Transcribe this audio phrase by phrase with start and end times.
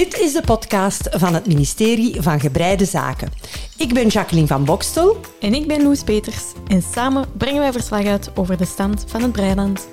[0.00, 3.32] Dit is de podcast van het ministerie van Gebreide Zaken.
[3.76, 5.16] Ik ben Jacqueline van Bokstel.
[5.40, 6.44] En ik ben Loes Peters.
[6.66, 9.88] En samen brengen wij verslag uit over de stand van het Breiland.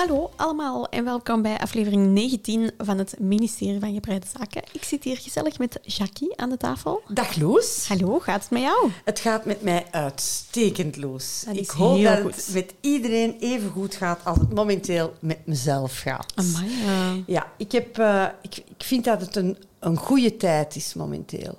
[0.00, 4.62] Hallo allemaal en welkom bij aflevering 19 van het ministerie van Gebreide Zaken.
[4.72, 7.02] Ik zit hier gezellig met Jackie aan de tafel.
[7.08, 7.88] Dag Loes.
[7.88, 8.90] Hallo, gaat het met jou?
[9.04, 11.42] Het gaat met mij uitstekend, Loes.
[11.46, 12.36] Dat Ik hoop dat goed.
[12.36, 16.32] het met iedereen even goed gaat als het momenteel met mezelf gaat.
[16.34, 20.76] Amai, eh, Ja, ik, heb, eh, ik, ik vind dat het een, een goede tijd
[20.76, 21.54] is momenteel.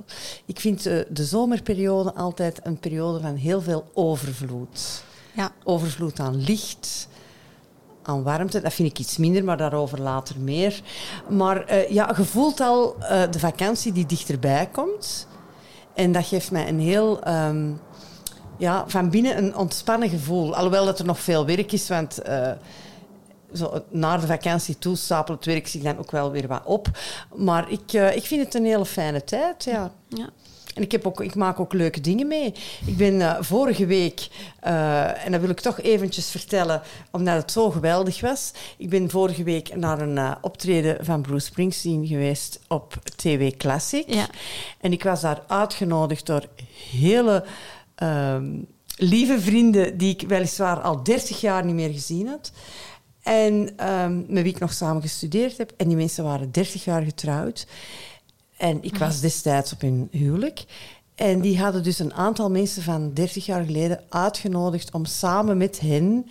[0.45, 5.03] Ik vind eh, de zomerperiode altijd een periode van heel veel overvloed.
[5.33, 5.51] ja.
[5.63, 7.09] Overvloed aan licht,
[8.03, 8.61] aan warmte.
[8.61, 10.81] Dat vind ik iets minder, maar daarover later meer.
[11.29, 15.27] Maar eh, ja, je voelt al eh, de vakantie die dichterbij komt.
[15.93, 17.21] En dat geeft mij een heel...
[17.21, 17.71] ehm,
[18.57, 20.55] ja, van binnen een ontspannen gevoel.
[20.55, 22.21] Alhoewel dat er nog veel werk is, want...
[22.21, 22.51] eh,
[23.53, 26.87] zo, naar de vakantie toe stapelt het werk zich dan ook wel weer wat op.
[27.35, 29.91] Maar ik, ik vind het een hele fijne tijd, ja.
[30.07, 30.29] ja.
[30.75, 32.53] En ik, heb ook, ik maak ook leuke dingen mee.
[32.85, 34.27] Ik ben eh, vorige week,
[34.59, 38.51] eh, en dat wil ik toch eventjes vertellen, omdat het zo geweldig was.
[38.77, 44.13] Ik ben vorige week naar een eh, optreden van Bruce Springsteen geweest op TV Classic.
[44.13, 44.27] Ja.
[44.79, 46.45] En ik was daar uitgenodigd door
[46.91, 47.43] hele
[47.95, 48.49] ehm,
[48.95, 52.51] lieve vrienden die ik weliswaar al 30 jaar niet meer gezien had.
[53.23, 55.73] En ehm, met wie ik nog samen gestudeerd heb.
[55.77, 57.67] En die mensen waren 30 jaar getrouwd.
[58.61, 60.63] En ik was destijds op hun huwelijk.
[61.15, 65.79] En die hadden dus een aantal mensen van 30 jaar geleden uitgenodigd om samen met
[65.79, 66.29] hen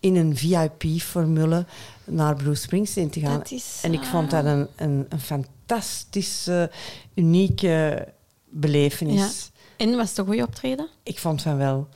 [0.00, 1.66] in een VIP-formule
[2.04, 3.38] naar Bruce Springsteen te gaan.
[3.38, 6.70] Dat is, En ik vond dat een, een, een fantastische,
[7.14, 8.08] unieke
[8.48, 9.50] belevenis.
[9.76, 10.88] En was het een goede optreden?
[11.02, 11.88] Ik vond van wel.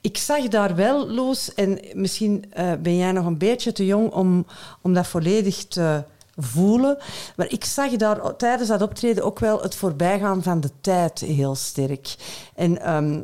[0.00, 4.12] Ik zag daar wel, Loes, en misschien eh, ben jij nog een beetje te jong
[4.12, 4.46] om,
[4.82, 6.04] om dat volledig te
[6.38, 6.98] voelen.
[7.36, 11.54] Maar ik zag daar tijdens dat optreden ook wel het voorbijgaan van de tijd heel
[11.54, 12.14] sterk.
[12.54, 13.22] En ehm,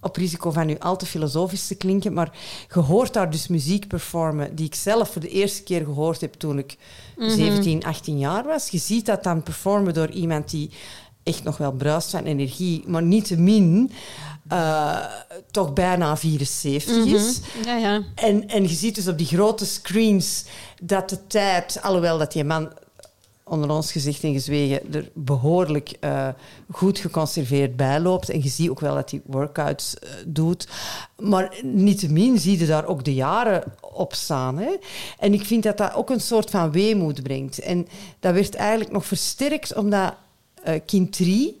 [0.00, 2.38] op risico van nu al te filosofisch te klinken, maar
[2.74, 6.32] je hoort daar dus muziek performen die ik zelf voor de eerste keer gehoord heb
[6.32, 6.76] toen ik
[7.16, 8.68] 17, 18 jaar was.
[8.68, 10.70] Je ziet dat dan performen door iemand die
[11.22, 13.90] echt nog wel bruist van energie, maar niettemin
[14.48, 15.04] eh
[15.50, 17.40] toch bijna 74 is.
[17.64, 18.02] Ja, ja.
[18.14, 20.44] En, en je ziet dus op die grote screens
[20.82, 22.72] dat de tijd, alhoewel dat die man
[23.44, 26.28] onder ons gezegd en gezwegen er behoorlijk eh,
[26.70, 28.30] goed geconserveerd bij loopt.
[28.30, 30.68] En je ziet ook wel dat hij workouts eh, doet.
[31.18, 34.58] Maar niettemin zie je daar ook de jaren op staan.
[34.58, 34.76] Hè?
[35.18, 37.58] En ik vind dat dat ook een soort van weemoed brengt.
[37.58, 37.88] En
[38.20, 40.14] dat werd eigenlijk nog versterkt omdat
[40.86, 41.60] kind 3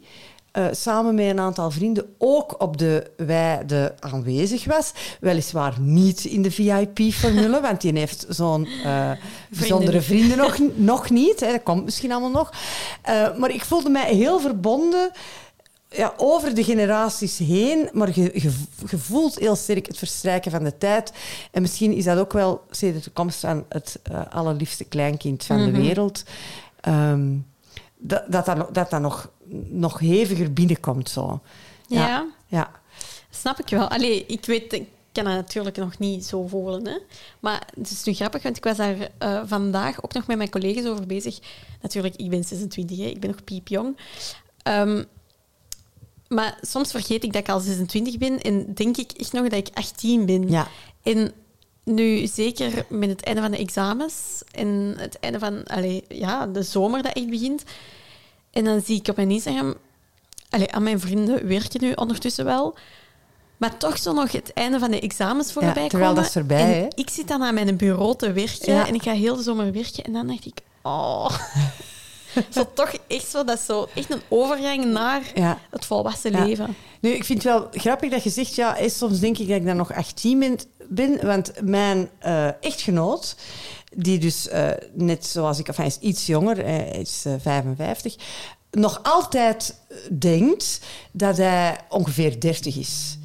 [0.52, 4.92] eh, samen met een aantal vrienden ook op de weide aanwezig was.
[5.20, 9.10] Weliswaar niet in de VIP-formule, want die heeft zo'n eh
[9.48, 11.40] bijzondere vrienden nog, nog niet.
[11.40, 11.50] Hè.
[11.50, 12.52] Dat komt misschien allemaal nog.
[13.02, 15.10] Eh, maar ik voelde mij heel verbonden
[15.88, 18.50] ja, over de generaties heen, maar je,
[18.96, 21.12] voelt heel sterk het verstrijken van de tijd.
[21.50, 25.64] En misschien is dat ook wel sinds de komst van het eh, allerliefste kleinkind van
[25.64, 26.22] de wereld.
[26.80, 27.30] ehm,
[28.02, 29.30] dat dat, dat, nog- dat nog,
[29.68, 31.08] nog heviger binnenkomt.
[31.08, 31.40] Zo.
[31.86, 32.26] Ja.
[32.46, 32.70] ja.
[33.30, 33.88] Snap ik wel.
[33.88, 36.86] Allee, ik weet, ik kan dat natuurlijk nog niet zo voelen.
[36.86, 36.98] Hè.
[37.40, 40.50] Maar het is nu grappig, want ik was daar eh, vandaag ook nog met mijn
[40.50, 41.38] collega's over bezig.
[41.82, 43.04] Natuurlijk, ik ben 26, hè.
[43.04, 43.96] ik ben nog piepjong.
[44.62, 45.04] Ehm,
[46.28, 49.68] maar soms vergeet ik dat ik al 26 ben en denk ik echt nog dat
[49.68, 50.48] ik 18 ben.
[50.48, 50.68] Ja.
[51.02, 51.32] En
[51.84, 56.62] nu, zeker met het einde van de examens en het einde van allee, ja, de
[56.62, 57.62] zomer dat echt begint.
[58.50, 59.74] En dan zie ik op mijn Instagram...
[60.50, 62.74] Allee, aan mijn vrienden werken nu ondertussen wel.
[63.56, 66.14] Maar toch zo nog het einde van de examens voorbij terwijl komen.
[66.14, 66.86] dat is erbij, En hè?
[66.94, 68.86] ik zit dan aan mijn bureau te werken Ja.
[68.86, 70.04] en ik ga heel de zomer werken.
[70.04, 70.58] En dan dacht ik...
[70.82, 71.30] Oh...
[72.54, 75.58] zo toch echt zo, dat is zo echt een overgang naar Ja.
[75.70, 76.44] het volwassen Ja.
[76.44, 76.74] leven.
[77.00, 79.66] Nu, ik vind het wel grappig dat je zegt, ja, soms denk ik dat ik
[79.66, 80.58] dan nog 18 ben,
[80.88, 83.36] ben want mijn eh, echtgenoot,
[83.94, 87.32] die dus eh, net zoals ik, enfin, hij is iets jonger, eh, hij is eh,
[87.40, 88.14] 55,
[88.70, 89.74] nog altijd
[90.18, 90.80] denkt
[91.12, 93.16] dat hij ongeveer 30 is.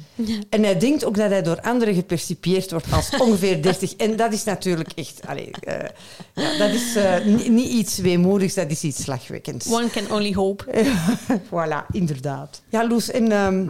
[0.50, 3.94] En hij denkt ook dat hij door anderen gepercipieerd wordt als ongeveer 30.
[3.96, 5.20] En dat is natuurlijk echt...
[5.26, 5.88] Allee, eh,
[6.34, 9.66] ja, dat is eh, ni- niet iets weemoedigs, dat is iets slagwekkends.
[9.72, 10.64] One can only hope.
[11.50, 12.62] voilà, inderdaad.
[12.68, 13.68] Ja, Loes, en ehm,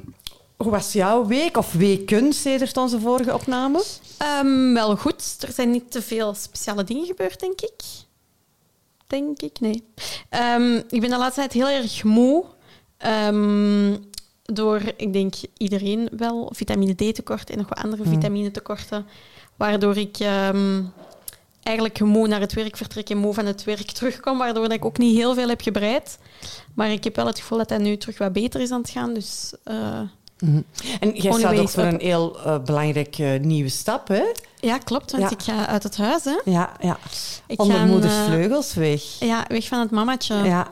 [0.57, 3.85] hoe was jouw week of weken sedert onze vorige opname?
[4.19, 5.37] Ehm, wel goed.
[5.47, 7.75] Er zijn niet te veel speciale dingen gebeurd, denk ik.
[9.07, 9.85] Denk ik, nee.
[10.29, 12.45] Ehm, ik ben de laatste tijd heel erg moe.
[14.53, 18.13] Door, ik denk iedereen wel, vitamine D tekort en nog wat andere Hmm.
[18.13, 19.07] vitamine tekorten.
[19.57, 20.83] Waardoor ik ehm,
[21.63, 24.85] eigenlijk moe naar het werk vertrek en moe van het werk terugkom, waardoor dat ik
[24.85, 26.19] ook niet heel veel heb gebreid.
[26.75, 28.91] Maar ik heb wel het gevoel dat dat nu terug wat beter is aan het
[28.91, 29.15] gaan.
[29.15, 30.01] Dus eh,
[30.39, 30.61] Mhm.
[31.01, 34.23] En jij staat ook voor een heel eh, belangrijke nieuwe stap, hè?
[34.61, 35.31] ja, klopt, want Ja.
[35.31, 36.25] ik ga uit het huis.
[36.25, 36.39] Hè.
[36.45, 36.99] Ja, ja.
[37.47, 39.03] Ik Onder ga, moeders eh, vleugels weg.
[39.21, 40.35] Ja, weg van het mamatje.
[40.35, 40.69] Ja.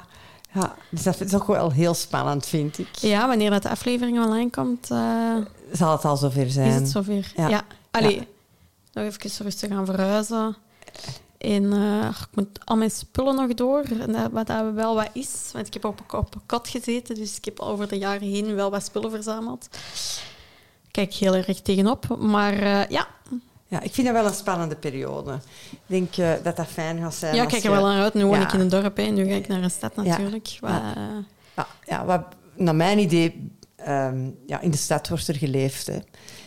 [0.60, 2.88] Ja, dus dat is ook wel heel spannend, vind ik.
[2.94, 5.34] Ja, wanneer dat de aflevering online komt, eh,
[5.72, 6.68] Zal het al zover zijn?
[6.68, 7.32] is het zover.
[7.36, 7.48] Ja.
[7.48, 7.62] Ja.
[7.90, 8.24] Allee, Ja.
[8.92, 10.56] nog even rustig gaan verhuizen.
[11.38, 15.08] En eh, ik moet al mijn spullen nog door, en dat- wat dat wel wat
[15.12, 15.50] is.
[15.52, 18.54] Want ik heb op, op een kot gezeten, dus ik heb over de jaren heen
[18.54, 19.68] wel wat spullen verzameld.
[20.90, 22.16] Kijk heel erg tegenop.
[22.18, 23.06] Maar eh, ja,
[23.68, 25.32] Ja, ik vind dat wel een spannende periode.
[25.70, 27.34] Ik denk eh, dat dat fijn gaat zijn.
[27.34, 28.14] ja, ik kijk er je- wel naar uit.
[28.14, 30.46] Nu woon ik in een dorp en nu ga ik naar een stad natuurlijk.
[30.46, 30.92] Ja,
[31.86, 32.22] ja, wat,
[32.54, 35.86] naar mijn idee, ehm, ja, in de stad wordt er geleefd.
[35.86, 35.98] Hè.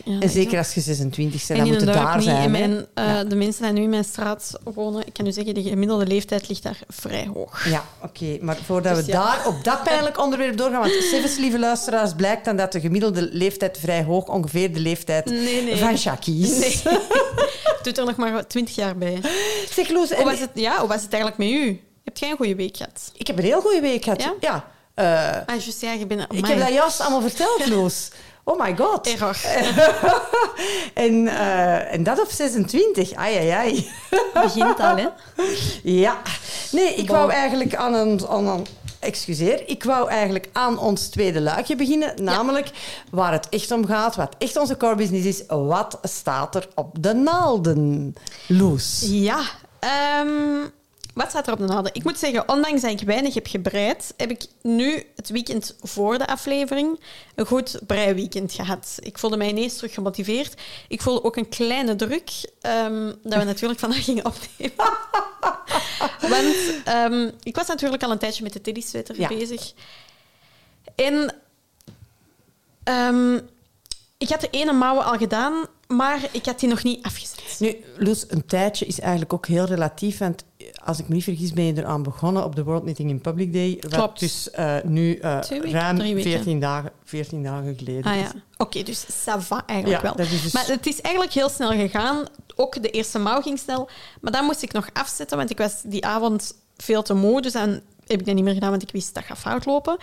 [0.04, 2.42] Ja, En zeker als je 26 bent, En dan moet het daar zijn.
[2.42, 3.24] En mijn, eh, Ja.
[3.24, 6.48] De mensen die nu in mijn straat wonen, ik kan u zeggen, de gemiddelde leeftijd
[6.48, 7.68] ligt daar vrij hoog.
[7.68, 8.38] Ja, oké.
[8.40, 9.22] Maar voordat Dus we ja.
[9.24, 13.28] daar op dat pijnlijk onderwerp doorgaan, want Sevens, lieve luisteraars, blijkt dan dat de gemiddelde
[13.32, 15.76] leeftijd vrij hoog, ongeveer de leeftijd Nee, nee.
[15.76, 16.58] van Jackie is.
[16.58, 16.80] Nee.
[17.82, 19.20] Doet er nog maar twintig jaar bij.
[19.70, 21.80] Zeg, Loes, Hoe was, het, ja, hoe was het eigenlijk met u?
[22.04, 23.12] Hebt jij een goede week gehad?
[23.14, 24.22] ik heb een heel goede week gehad.
[24.22, 24.34] Ja?
[24.40, 24.64] Ja.
[24.94, 26.26] Eh, Ah, juist, ja, je bent...
[26.30, 28.08] ik heb dat juist allemaal verteld, Loes.
[28.50, 29.08] Oh my god.
[30.94, 33.12] En, eh, en dat op 26.
[33.14, 33.90] Ai, ai, ai.
[34.42, 35.06] Begint al, hè?
[35.82, 36.16] Ja.
[36.72, 37.16] Nee, ik Bon.
[37.16, 38.20] wou eigenlijk aan een...
[38.28, 38.66] Aan een
[39.00, 42.24] Excuseer, ik wou eigenlijk aan ons tweede luikje beginnen.
[42.24, 42.70] Namelijk
[43.10, 45.42] waar het echt om gaat, wat echt onze core business is.
[45.48, 48.14] Wat staat er op de naalden,
[48.46, 49.06] Loes?
[49.08, 49.40] Ja.
[49.78, 50.28] ehm,
[51.14, 51.94] wat staat er op de naalden?
[51.94, 56.18] Ik moet zeggen, ondanks dat ik weinig heb gebreid, heb ik nu het weekend voor
[56.18, 57.00] de aflevering
[57.34, 58.96] een goed breiweekend gehad.
[59.00, 60.54] Ik voelde mij ineens terug gemotiveerd.
[60.88, 62.30] Ik voelde ook een kleine druk
[62.60, 64.76] ehm, dat we natuurlijk vandaag gingen opnemen.
[66.34, 69.28] Want ehm, ik was natuurlijk al een tijdje met de Teddy Sweater Ja.
[69.28, 69.72] bezig.
[70.94, 71.34] En
[72.84, 73.34] ehm,
[74.18, 75.66] ik had de ene mouwen al gedaan,
[75.96, 77.56] maar ik had die nog niet afgezet.
[77.58, 80.18] Nu, Loes, een tijdje is eigenlijk ook heel relatief.
[80.18, 80.44] Want
[80.84, 83.52] als ik me niet vergis, ben je eraan begonnen op de World Knitting in Public
[83.52, 83.76] Day.
[83.80, 84.20] Wat Klopt.
[84.20, 85.70] dus eh, nu weken?
[85.70, 86.30] ruim Drie weken?
[86.30, 88.20] 14 dagen, 14 dagen geleden Ah is.
[88.22, 90.16] ja, oké, dus ça va eigenlijk Ja, wel.
[90.16, 92.24] dat is dus- Maar het is eigenlijk heel snel gegaan.
[92.56, 93.88] Ook de eerste mouw ging snel.
[94.20, 97.42] Maar dan moest ik nog afzetten, want ik was die avond veel te moe.
[97.42, 97.68] Dus dan
[98.06, 99.96] heb ik dat niet meer gedaan, want ik wist dat gaat fout lopen.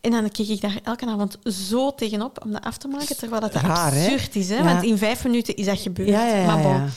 [0.00, 3.40] En dan keek ik daar elke avond zo tegenop om dat af te maken, terwijl
[3.40, 4.04] dat Raar, hè?
[4.04, 4.48] absurd is.
[4.48, 4.56] Hè?
[4.56, 4.64] Ja.
[4.64, 6.08] Want in vijf minuten is dat gebeurd.
[6.08, 6.90] Ja, maar bon,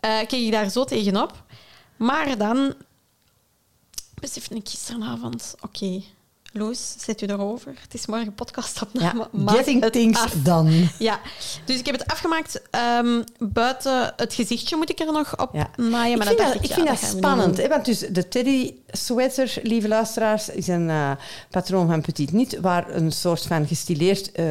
[0.00, 1.44] eh, keek ik daar zo tegenop.
[1.96, 2.74] Maar dan
[4.20, 6.02] besefte ik gisteravond, oké,
[6.52, 7.74] Loes, zet u erover.
[7.82, 9.28] Het is morgen podcastopname.
[9.32, 10.88] Ja, getting things done.
[10.98, 11.20] Ja,
[11.64, 12.62] dus ik heb het afgemaakt.
[12.70, 15.70] Ehm, buiten het gezichtje moet ik er nog op Ja.
[15.76, 16.10] naaien.
[16.12, 17.56] ik Maar vind dat, dat, dacht ik ja, vind dat we niet spannend.
[17.56, 17.68] Hè?
[17.68, 21.10] Want dus de Teddy Sweater, lieve luisteraars, is een eh,
[21.50, 24.44] patroon van Petit Niet, waar een soort van gestileerd eh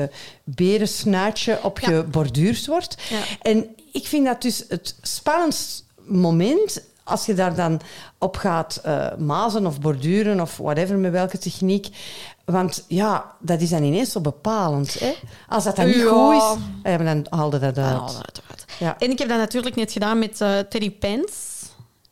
[0.44, 2.98] berensnuitje op geborduurd wordt.
[3.42, 7.82] En ik vind dat dus het spannendst moment als je daar dan
[8.18, 11.88] op gaat eh, mazen of borduren of whatever, met welke techniek.
[12.46, 15.00] Want ja, dat is dan ineens zo bepalend.
[15.00, 15.14] Hè?
[15.48, 16.08] Als dat dan niet Ja.
[16.10, 17.96] goed is, eh, dan haalde dat uit.
[17.96, 18.66] Ah, uiteraard.
[18.80, 21.58] Ja, En ik heb dat natuurlijk net gedaan met eh, Teddy Pens.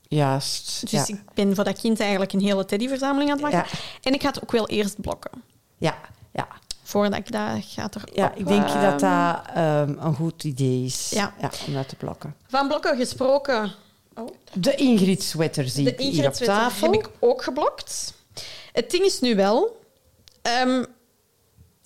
[0.07, 0.81] juist.
[0.91, 1.13] Dus ja.
[1.15, 3.69] ik ben voor dat kind eigenlijk een hele Teddy-verzameling aan het maken.
[3.71, 3.79] Ja.
[4.01, 5.31] En ik ga het ook wel eerst blokken.
[5.77, 5.95] ja,
[6.33, 6.47] ja.
[6.83, 8.09] Voordat ik dat gaat erop...
[8.13, 11.09] Ja, ik denk ehm, dat dat ehm, een goed idee is.
[11.09, 11.33] Ja.
[11.67, 12.35] om dat te blokken.
[12.47, 13.71] Van blokken gesproken...
[14.17, 16.91] Oh, De Ingrid sweater zie de ik hier op tafel.
[16.91, 18.13] heb ik ook geblokt.
[18.73, 19.81] Het ding is nu wel...
[20.41, 20.83] ehm,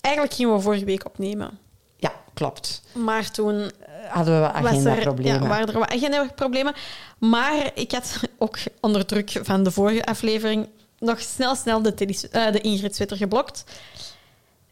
[0.00, 1.58] eigenlijk gingen we vorige week opnemen.
[1.96, 2.82] Ja, klopt.
[2.92, 3.70] Maar toen
[4.04, 5.42] Eh, Hadden we agendaproblemen.
[5.42, 6.74] ja, waren er wat agendaproblemen.
[7.18, 11.94] Maar ik had ook onder druk van de vorige aflevering nog snel, snel de,
[12.30, 13.64] eh, de Ingrid Sweater geblokt.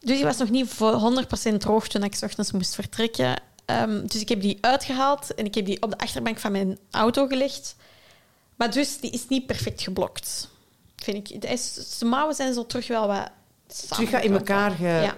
[0.01, 3.41] Dus die was nog niet voor 100% droog toen ik 's ochtends moest vertrekken.
[3.71, 6.79] Ehm, dus ik heb die uitgehaald en ik heb die op de achterbank van mijn
[6.91, 7.77] auto gelegd.
[8.57, 10.49] Maar dus, die is niet perfect geblokt,
[10.97, 11.41] vind ik.
[11.41, 13.31] De, mouwen zijn zo terug wel wat...
[13.89, 15.15] Terug in elkaar Ja.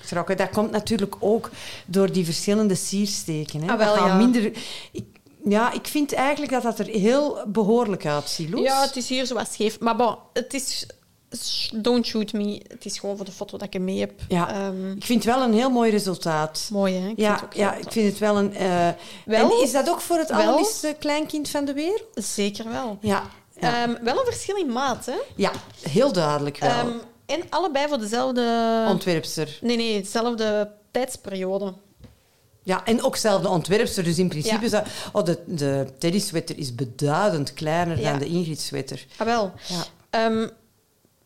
[0.00, 0.36] getrokken.
[0.36, 1.50] Dat komt natuurlijk ook
[1.86, 3.62] door die verschillende siersteken.
[3.62, 3.72] Hè.
[3.72, 4.14] Ah, wel, ja.
[4.14, 4.52] minder...
[4.92, 5.04] Ik,
[5.44, 8.64] ja, ik vind eigenlijk dat dat er heel behoorlijk uitziet, Loes.
[8.64, 9.80] Ja, het is hier zo wat scheef.
[9.80, 10.86] Maar bon, het is...
[11.74, 12.60] Don't shoot me.
[12.68, 14.12] Het is gewoon voor de foto dat ik mee heb.
[14.28, 14.48] Ja.
[14.52, 16.68] Ehm, Ik vind het wel een heel mooi resultaat.
[16.72, 17.08] mooi, hè?
[17.08, 18.54] Ik ja, vind het ook ja ik vind het wel een...
[18.54, 18.88] eh,
[19.24, 22.02] Wel- en is dat ook voor het allerliefste kleinkind van de wereld?
[22.14, 22.98] Zeker wel.
[23.00, 23.22] Ja.
[23.60, 25.16] Ja, Ehm, wel een verschil in maat, hè?
[25.36, 25.50] ja
[25.88, 26.70] heel duidelijk wel.
[26.70, 26.88] Ehm,
[27.26, 28.84] en allebei voor dezelfde...
[28.88, 29.58] Ontwerpster.
[29.60, 31.74] Nee, nee, dezelfde tijdsperiode.
[32.62, 34.04] Ja, en ook zelf de ontwerpster.
[34.04, 34.68] Dus in principe Ja.
[34.68, 34.84] zou...
[35.12, 38.10] Oh, de, de Teddy sweater is beduidend kleiner Ja.
[38.10, 39.06] dan de Ingrid sweater.
[39.16, 39.52] Ah, wel.
[39.66, 39.84] Ja.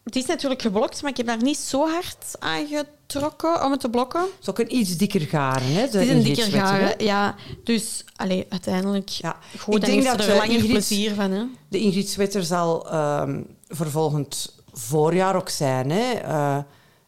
[0.09, 3.81] Het is natuurlijk geblokt, maar ik heb daar niet zo hard aan getrokken om het
[3.81, 4.21] te blokken.
[4.21, 5.81] Het is ook een iets dikker garen, hè?
[5.81, 7.35] Het is een dikker garen, ja.
[7.65, 9.09] Dus, allee, uiteindelijk...
[9.09, 9.37] Ja.
[9.59, 11.45] Goed, Ik denk dat er eh, langer Ingrid- plezier van, hè.
[11.69, 16.13] De Ingrid sweater zal ehm voor volgend voorjaar ook zijn, hè?
[16.13, 16.59] Eh,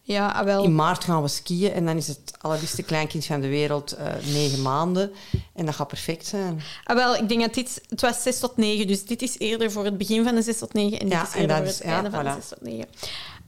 [0.03, 0.63] Ja, ah, wel.
[0.63, 4.13] in maart gaan we skiën en dan is het allerliefste kleinkind van de wereld eh,
[4.25, 5.11] negen maanden.
[5.55, 6.61] En dat gaat perfect zijn.
[6.83, 7.81] Ah, wel, ik denk dat dit...
[7.89, 10.57] Het was 6 tot 9, dus dit is eerder voor het begin van de 6
[10.57, 12.31] tot 9 en dit Ja, is eerder voor is- het ja, einde van de.
[12.31, 12.87] 6 tot 9.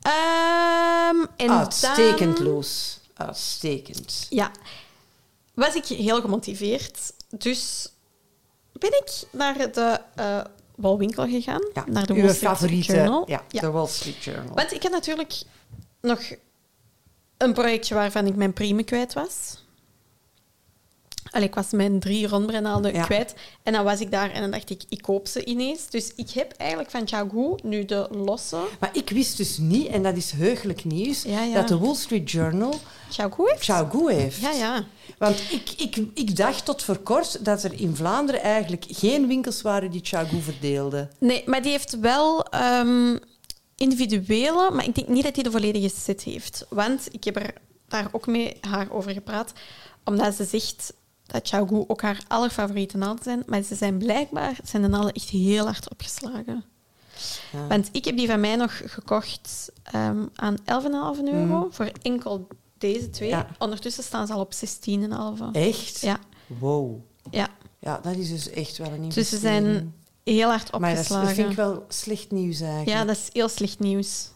[0.01, 2.63] Ehm, en Uitstekend, dan.
[3.13, 4.27] Uitstekend.
[4.29, 4.51] Ja,
[5.53, 6.99] was ik heel gemotiveerd.
[7.29, 7.89] Dus
[8.71, 10.39] ben ik naar de eh
[10.75, 13.23] walwinkel gegaan, Ja, naar de uw Wall Street favoriete, Journal.
[13.27, 14.55] Ja, de Wall Street Journal.
[14.55, 15.33] Want ik had natuurlijk
[16.03, 16.19] nog
[17.37, 19.61] een projectje waarvan ik mijn prime kwijt was.
[21.31, 23.03] Allee, ik was mijn drie rondbrennaalden Ja.
[23.03, 23.33] kwijt.
[23.63, 25.89] En dan was ik daar en dan dacht ik, ik koop ze ineens.
[25.89, 28.57] Dus ik heb eigenlijk van Xiaogu nu de losse...
[28.79, 31.53] Maar ik wist dus niet, en dat is heugelijk nieuws, Ja, ja.
[31.53, 32.73] dat de Wall Street Journal
[33.09, 33.59] Xiaogu heeft?
[33.59, 34.37] Xiaogu heeft.
[34.39, 34.83] Ja, ja.
[35.17, 39.61] Want ik, ik, ik dacht tot voor kort dat er in Vlaanderen eigenlijk geen winkels
[39.61, 41.11] waren die Xiaogu verdeelden.
[41.19, 43.17] Nee, maar die heeft wel ehm,
[43.83, 46.65] individuele, maar ik denk niet dat hij de volledige set heeft.
[46.69, 47.53] Want ik heb er
[47.87, 49.53] daar ook mee haar over gepraat,
[50.03, 50.93] omdat ze zegt
[51.25, 55.29] dat Xiaogu ook haar allerfavoriete naalden zijn, maar ze zijn blijkbaar zijn de naalden echt
[55.29, 56.63] heel hard opgeslagen.
[57.51, 57.67] Ja.
[57.67, 60.55] Want ik heb die van mij nog gekocht ehm, aan
[61.17, 62.47] 11,5 euro voor enkel
[62.77, 63.29] deze twee.
[63.29, 63.47] Ja.
[63.59, 65.51] Ondertussen staan ze al op 16,5.
[65.51, 65.99] Echt?
[66.01, 66.95] Ja, Wow.
[67.31, 67.47] ja.
[67.79, 69.65] Ja, dat is dus echt wel een Dus ze investering.
[69.65, 71.35] zijn heel hard Maar dat, opgeslagen.
[71.35, 72.89] vind ik wel slecht nieuws eigenlijk.
[72.89, 74.31] Ja, dat is heel slecht nieuws.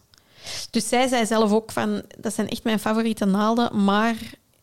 [0.70, 4.16] Dus zij zei zelf ook van, dat zijn echt mijn favoriete naalden, maar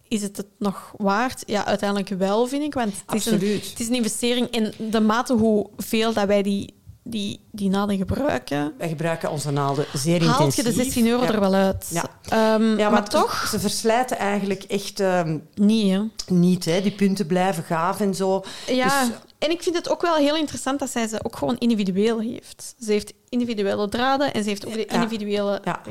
[0.07, 1.43] is het het nog waard?
[1.45, 3.69] Ja, uiteindelijk wel, vind ik, want het is, een, Absoluut.
[3.69, 6.73] het is een investering in de mate hoeveel dat wij die,
[7.07, 8.73] die, die naalden gebruiken.
[8.77, 10.63] Wij gebruiken onze naalden zeer Haalt intensief.
[10.65, 11.31] je de 16 euro ja.
[11.33, 11.89] er wel uit?
[11.91, 12.03] Ja.
[12.29, 16.01] Ehm, Ja, maar, toch Ze verslijten eigenlijk echt ehm, niet, hè?
[16.35, 16.65] niet.
[16.65, 16.81] Hè.
[16.81, 18.43] Die punten blijven gaaf en zo.
[18.67, 21.57] Ja, Dus- en ik vind het ook wel heel interessant dat zij ze ook gewoon
[21.57, 22.75] individueel heeft.
[22.79, 25.61] Ze heeft individuele draden en ze heeft ook de individuele...
[25.63, 25.81] Ja.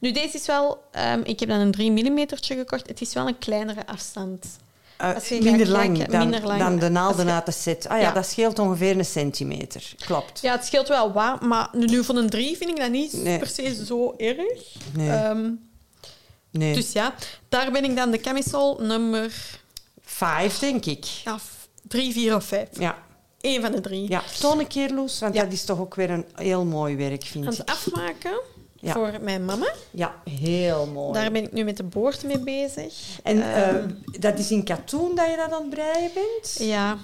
[0.00, 0.82] Nu, deze is wel...
[0.90, 2.86] ehm, ik heb dan een 3 mm gekocht.
[2.86, 4.46] Het is wel een kleinere afstand.
[5.00, 6.60] Eh, minder, lang kijken, dan, minder lang.
[6.60, 7.88] dan de naalden uit de set.
[7.88, 8.12] Ah ja, Ja.
[8.12, 9.92] dat scheelt ongeveer een centimeter.
[10.04, 10.40] Klopt.
[10.40, 13.38] Ja, het scheelt wel wat, maar nu van een 3 vind ik dat niet Nee.
[13.38, 14.62] per se zo erg.
[14.92, 15.10] Nee.
[15.10, 15.50] Ehm,
[16.50, 16.74] nee.
[16.74, 17.14] Dus ja,
[17.48, 19.32] daar ben ik dan de camisole nummer
[20.02, 21.04] Vijf, denk ik.
[21.04, 21.38] ja,
[21.88, 22.68] 3, 4 of 5.
[22.78, 22.98] Ja.
[23.40, 24.08] Eén van de drie.
[24.08, 24.22] ja.
[24.40, 25.42] Toon een keer, Loes, want Ja.
[25.44, 27.58] dat is toch ook weer een heel mooi werk, vind Aan ik.
[27.58, 28.40] het afmaken
[28.80, 28.92] Ja.
[28.92, 29.72] voor mijn mama.
[29.90, 31.12] Ja, heel mooi.
[31.12, 32.94] Daar ben ik nu met de boord mee bezig.
[33.22, 36.56] En Ehm, eh, dat is in katoen dat je dat aan het breien bent?
[36.58, 36.96] ja.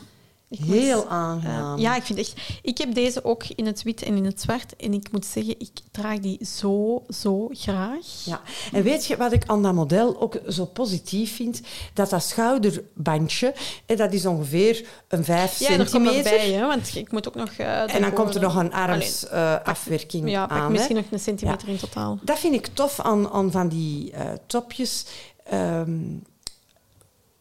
[0.49, 1.79] Ik Heel eh, aangenaam.
[1.79, 2.35] ja, ik vind echt...
[2.63, 4.77] Ik heb deze ook in het wit en in het zwart.
[4.77, 8.07] En ik moet zeggen, ik draag die zo, zo graag.
[8.25, 8.41] Ja,
[8.73, 11.61] en weet je wat ik aan dat model ook zo positief vind?
[11.95, 13.55] Dat dat schouderbandje,
[13.87, 16.23] hè, dat is ongeveer een 5 Ja, en er centimeter.
[16.33, 17.51] nog bij, hè, want ik moet ook nog...
[17.51, 20.65] eh, en dan komt er nog een armsafwerking Ja, pak aan.
[20.65, 20.71] hè.
[20.71, 22.19] misschien nog een centimeter in totaal.
[22.23, 25.07] Dat vind ik tof aan, aan van die eh, topjes.
[25.45, 26.01] Ehm,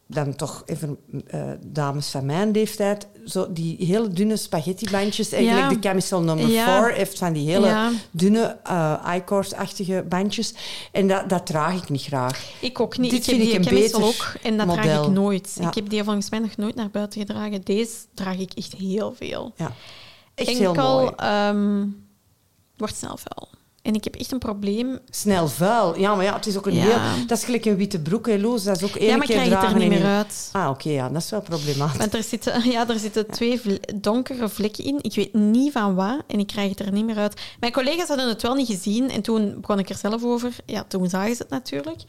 [0.08, 3.06] dan toch even eh, dames van mijn leeftijd.
[3.24, 5.32] Zo die hele dunne spaghettibandjes.
[5.32, 5.74] Eigenlijk Ja.
[5.74, 6.82] de camisole nummer Ja.
[6.82, 7.90] 4 heeft van die hele Ja.
[8.10, 10.54] dunne uh, I-cord-achtige bandjes.
[10.92, 12.50] En dat, dat draag ik niet graag.
[12.60, 13.10] Ik ook niet.
[13.10, 15.56] Dit ik heb vind die ik een beter ook en dat draag ik nooit.
[15.60, 17.60] Ik heb die volgens mij nog nooit naar buiten gedragen.
[17.62, 19.52] Deze draag ik echt heel veel.
[19.56, 19.72] Ja.
[20.34, 21.10] Echt Enkel heel mooi.
[21.16, 21.86] ehm,
[22.76, 23.48] wordt snel vuil.
[23.86, 24.98] En ik heb echt een probleem.
[25.10, 25.98] Snel vuil.
[25.98, 26.80] Ja, maar ja, het is ook een Ja.
[26.82, 27.26] heel...
[27.26, 28.40] Dat is gelijk een witte broek, hè.
[28.40, 30.48] Dat is ook één ja, maar ik keer krijg het er niet meer in- uit.
[30.52, 31.98] Ah, oké, ja, dat is wel problematisch.
[31.98, 33.60] Want er zitten, ja, er zitten twee
[33.94, 34.98] donkere vlekken in.
[35.00, 37.40] Ik weet niet van wat en ik krijg het er niet meer uit.
[37.60, 40.52] Mijn collega's hadden het wel niet gezien en toen begon ik er zelf over.
[40.66, 42.02] Ja, toen zagen ze het natuurlijk.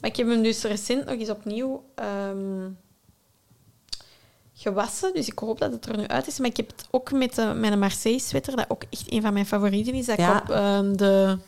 [0.00, 2.68] Maar ik heb hem dus recent nog eens opnieuw ehm,
[4.58, 5.14] gewassen.
[5.14, 6.38] Dus ik hoop dat het er nu uit is.
[6.38, 9.46] Maar ik heb het ook met de, mijn Marseille-sweater, dat ook echt een van mijn
[9.46, 10.06] favorieten is.
[10.06, 10.36] Dat Ja.
[10.36, 11.38] ik op ehm, de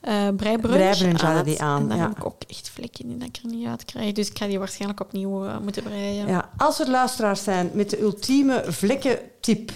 [0.00, 1.44] eh breibrunch Breibrunch hadden had.
[1.44, 2.08] die aan, En daar ja.
[2.08, 4.12] heb ik ook echt vlekken in dat ik er niet uit krijg.
[4.12, 6.26] Dus ik ga die waarschijnlijk opnieuw eh, moeten breien.
[6.26, 9.72] Ja, als er luisteraars zijn met de ultieme vlekkentip,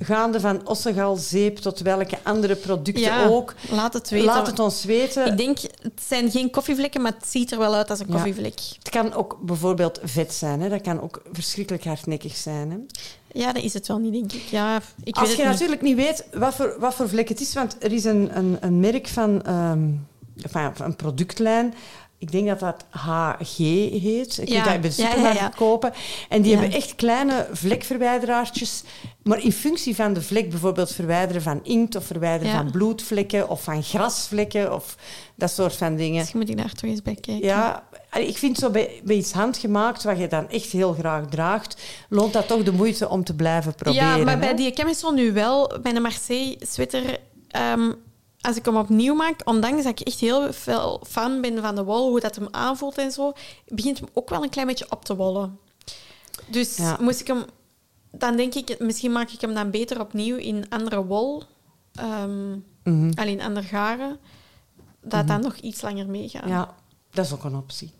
[0.00, 4.26] gaande van ossegalzeep tot welke andere producten Ja, ook, laat het weten.
[4.26, 5.26] laat het ons weten.
[5.26, 8.12] Ik denk, het zijn geen koffievlekken, maar het ziet er wel uit als een Ja.
[8.14, 8.58] koffievlek.
[8.78, 10.60] Het kan ook bijvoorbeeld vet zijn.
[10.60, 10.68] Hè?
[10.68, 12.70] Dat kan ook verschrikkelijk hardnekkig zijn.
[12.70, 12.76] Hè?
[13.40, 14.42] Ja, dat is het wel niet, denk ik.
[14.50, 15.52] Ja, ik Als weet je niet.
[15.52, 18.56] natuurlijk niet weet wat voor, wat voor vlek het is, want er is een, een,
[18.60, 19.40] een merk van,
[20.48, 21.74] van een productlijn
[22.20, 24.34] Ik denk dat dat HG heet.
[24.34, 25.52] Kunt Ja, dat bij de ja, supermarkt ja.
[25.56, 25.92] kopen.
[26.28, 28.82] En die hebben echt kleine vlekverwijderaartjes.
[29.22, 31.96] Maar in functie van de vlek, bijvoorbeeld verwijderen van inkt...
[31.96, 34.74] of verwijderen van bloedvlekken of van grasvlekken...
[34.74, 34.96] of
[35.34, 36.18] dat soort van dingen.
[36.18, 37.46] Misschien moet ik daar toch eens bij kijken.
[37.46, 40.02] Ja, ik vind zo bij, bij iets handgemaakt...
[40.02, 41.82] wat je dan echt heel graag draagt...
[42.08, 44.18] loont dat toch de moeite om te blijven proberen.
[44.18, 45.78] ja, maar bij die Camisole nu wel.
[45.82, 47.18] Bij de Marseille sweater...
[47.48, 47.90] ehm,
[48.40, 51.84] als ik hem opnieuw maak, ondanks dat ik echt heel veel fan ben van de
[51.84, 53.32] wol, hoe dat hem aanvoelt en zo,
[53.66, 55.58] begint hem ook wel een klein beetje op te wollen.
[56.46, 56.96] Dus Ja.
[57.00, 57.44] moest ik hem...
[58.10, 61.42] Dan denk ik, misschien maak ik hem dan beter opnieuw in andere wol.
[61.94, 62.52] ehm
[62.84, 63.10] Mhm.
[63.14, 64.18] alleen ander garen.
[65.02, 66.48] Dat dan nog iets langer meegaat.
[66.48, 66.74] Ja,
[67.10, 67.90] dat is ook een optie.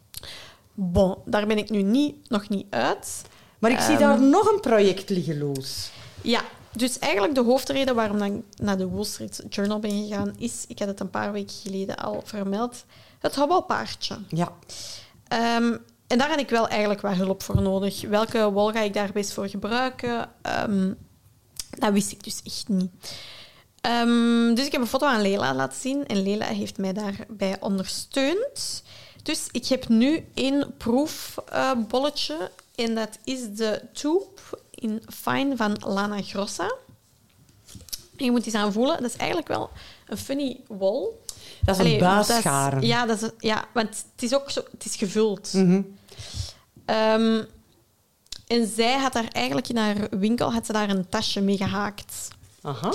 [0.75, 3.23] Bon, daar ben ik nu niet, nog niet uit.
[3.59, 4.00] Maar ik zie Ehm.
[4.00, 5.90] daar nog een project liggen, Loes.
[6.23, 10.64] Ja, dus eigenlijk de hoofdreden waarom ik naar de Wall Street Journal ben gegaan, is,
[10.68, 12.84] ik had het een paar weken geleden al vermeld,
[13.18, 14.18] het hobbelpaardje.
[14.28, 14.52] Ja.
[15.28, 18.00] Ehm, en daar had ik wel eigenlijk wat hulp voor nodig.
[18.00, 20.30] Welke wol ga ik daar best voor gebruiken?
[20.42, 20.92] Ehm,
[21.70, 22.90] dat wist ik dus echt niet.
[23.80, 27.56] Ehm, dus ik heb een foto aan Lela laten zien en Lela heeft mij daarbij
[27.60, 28.82] ondersteund.
[29.22, 34.25] Dus ik heb nu één proefbolletje en dat is de Tube
[34.80, 36.73] in Fine van Lana Grossa.
[38.16, 39.70] En je moet eens aan voelen, dat is eigenlijk wel
[40.06, 41.23] een funny wol.
[41.62, 42.82] Dat is een Allee, buisscharen.
[42.87, 45.52] ja, dat is, ja, want het is ook zo, het is gevuld.
[45.52, 45.82] Mhm.
[46.85, 47.42] Ehm,
[48.47, 52.28] en zij had daar eigenlijk in haar winkel had ze daar een tasje mee gehaakt.
[52.62, 52.92] Aha.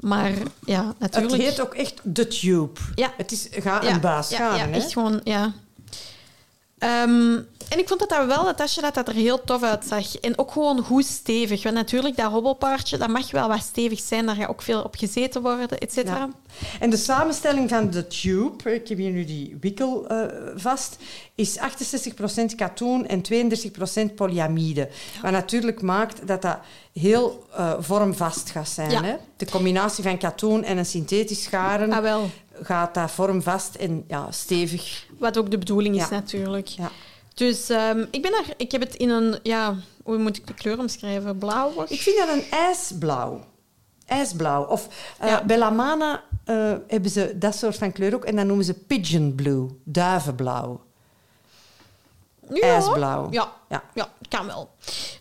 [0.00, 0.32] Maar
[0.66, 1.42] ja, Het natuurlijk.
[1.42, 2.80] heet ook echt The Tube.
[2.94, 3.12] Ja.
[3.16, 5.52] Het is ga, ja, een buisscharen, Ja, echt gewoon, ja.
[6.84, 7.36] Ehm,
[7.68, 10.16] en ik vond dat dat wel, het tasje, dat dat er heel tof uitzag.
[10.16, 11.62] En ook gewoon goed stevig.
[11.62, 14.26] Want natuurlijk, dat hobbelpaardje, dat mag wel wat stevig zijn.
[14.26, 16.16] Daar gaat ook veel op gezeten worden, et cetera.
[16.16, 16.28] Ja.
[16.80, 20.26] En de samenstelling van de tube, ik heb hier nu die wikkel eh,
[20.56, 20.96] vast,
[21.34, 21.60] is 68%
[22.56, 23.22] katoen en
[24.10, 24.88] 32% polyamide.
[25.22, 26.58] Wat natuurlijk maakt dat dat
[26.92, 28.90] heel eh, vormvast gaat zijn.
[28.90, 29.02] Ja.
[29.02, 29.14] Hè?
[29.36, 32.30] De combinatie van katoen en een synthetisch scharen Ah, wel.
[32.62, 35.06] Gaat dat vormvast en ja, stevig.
[35.18, 36.10] Wat ook de bedoeling is, Ja.
[36.10, 36.66] natuurlijk.
[36.66, 36.90] Ja.
[37.34, 39.38] Dus ehm, ik, ben daar, ik heb het in een...
[39.42, 41.38] Ja, hoe moet ik de kleur omschrijven?
[41.38, 41.84] Blauw?
[41.88, 43.44] Ik vind dat een ijsblauw.
[44.06, 44.64] Ijsblauw.
[44.64, 44.88] Of
[45.18, 45.44] eh, Ja.
[45.44, 48.24] bij La Mana eh, hebben ze dat soort van kleur ook.
[48.24, 50.83] En dat noemen ze pigeon blue, duivenblauw.
[52.52, 52.60] Ja.
[52.74, 53.28] ijsblauw.
[53.30, 53.82] Ja, Ja.
[53.94, 54.70] ja, kan wel.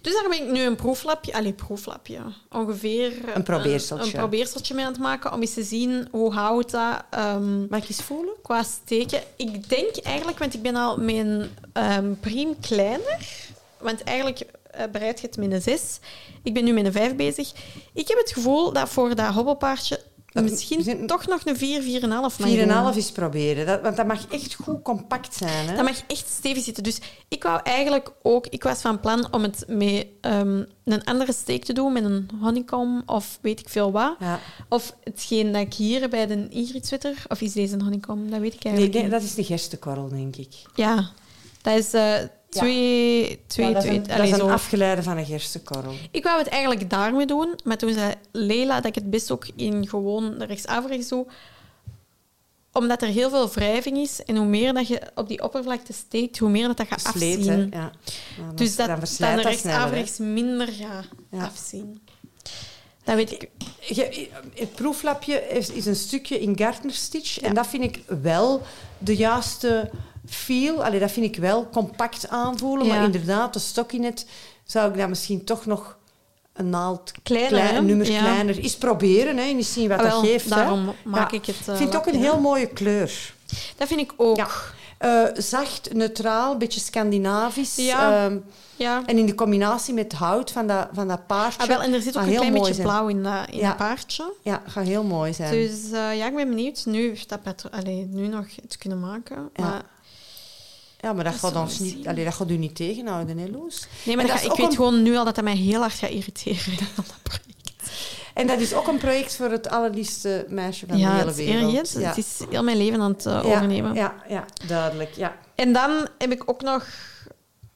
[0.02, 2.20] Dus daar ben ik nu een proeflapje, allee, proeflapje,
[2.52, 4.06] ongeveer Een probeerseltje.
[4.08, 7.60] een, een probeerseltje mee aan het maken om eens te zien hoe houdt dat ehm,
[7.68, 8.34] Mag ik eens voelen?
[8.42, 9.22] qua steken.
[9.36, 13.18] Ik denk eigenlijk, want ik ben al een ehm priem kleiner,
[13.78, 16.00] want eigenlijk eh, bereid je het met een 6.
[16.44, 17.52] Ik ben nu met een 5 bezig.
[17.94, 20.00] Ik heb het gevoel dat voor dat hobbelpaardje
[20.34, 22.96] Dat- misschien toch nog een 4, 4,5 mag 4,5 doen.
[22.96, 23.66] is proberen.
[23.66, 25.68] Dat, want dat mag echt goed compact zijn.
[25.68, 25.76] Hè?
[25.76, 26.84] Dat mag echt stevig zitten.
[26.84, 28.48] Dus ik wou eigenlijk ook...
[28.48, 32.30] Ik was van plan om het met ehm, een andere steek te doen, met een
[32.42, 34.16] honeycomb of weet ik veel wat.
[34.20, 34.40] Ja.
[34.70, 37.16] Of hetgeen dat ik hier bij de Ingrid Twitter...
[37.28, 38.32] Of is deze een honeycomb?
[38.32, 39.12] Dat weet ik eigenlijk nee, niet.
[39.12, 40.54] dat is de gerstekorrel, denk ik.
[40.76, 41.10] Ja,
[41.62, 42.16] dat is eh,
[42.60, 43.40] twee...
[43.48, 44.50] twee, Ja, dat is een, dat allee, is een zo.
[44.50, 45.94] afgeleide van een gerstekorrel.
[46.12, 49.48] Ik wou het eigenlijk daarmee doen, maar toen zei Leila dat ik het best ook
[49.56, 51.26] in gewoon rechtsafrechts doe.
[52.72, 56.38] Omdat er heel veel wrijving is en hoe meer dat je op die oppervlakte steekt,
[56.38, 57.70] hoe meer dat, dat gaat Versleten, afzien.
[57.72, 57.92] Ja.
[58.38, 59.86] Ja, dan- Dus dat dan dan verslijt dat rechts sneller, hè.
[59.86, 61.44] afrechts minder gaat Ja.
[61.46, 62.02] afzien.
[63.04, 63.50] Dat weet ik.
[63.80, 67.40] Je- het proeflapje is, is een stukje in Gartner Stitch.
[67.40, 68.62] En dat vind ik wel
[68.98, 69.90] de juiste
[70.28, 70.84] feel.
[70.86, 72.86] Allee, dat vind ik wel compact aanvoelen.
[72.88, 72.94] Ja.
[72.96, 74.26] Maar inderdaad, de stockinet
[74.66, 75.98] zou ik dan misschien toch nog
[76.54, 77.78] een naald Kleiner, klein- hè?
[77.78, 78.20] een nummer Ja.
[78.22, 78.58] kleiner.
[78.60, 80.50] Eens proberen en eens zien wat Ah, wel, dat geeft.
[80.50, 80.56] hè.
[80.56, 81.38] daarom maak Ja.
[81.38, 83.34] ik het, eh, Ik vind het ook een heel mooie kleur.
[83.78, 84.38] Dat vind ik ook.
[84.38, 84.48] Ja.
[84.98, 87.76] Eh, zacht, neutraal, een beetje Scandinavisch.
[87.76, 88.26] Ja.
[88.26, 88.38] Ehm,
[88.76, 89.02] Ja.
[89.06, 91.62] en in de combinatie met hout van dat, van dat paardje.
[91.62, 92.88] Ah, wel, en er zit ook een klein beetje zijn.
[92.88, 93.68] blauw in dat, in Ja.
[93.68, 94.34] dat paardje.
[94.42, 95.52] Ja, gaat heel mooi zijn.
[95.52, 97.40] Dus eh, ja, ik ben benieuwd nu, dat
[97.72, 99.50] allee, nu nog te kunnen maken.
[99.56, 99.82] Maar,
[101.04, 103.88] ja, maar dat, dat gaat, ons niet, allee, dat gaat u niet tegenhouden, hè, Loes?
[104.04, 105.94] nee, maar dat dat ik weet een- gewoon nu al dat dat mij heel hard
[105.94, 106.78] gaat irriteren.
[106.96, 107.52] dat project.
[108.34, 111.38] En dat is ook een project voor het allerliefste meisje van ja, de hele het
[111.40, 111.94] is wereld.
[111.94, 112.02] hè.
[112.02, 113.94] Het is heel mijn leven aan het eh, ja, overnemen.
[113.94, 115.14] Ja, ja, duidelijk.
[115.16, 115.38] Ja.
[115.56, 116.88] En dan heb ik ook nog,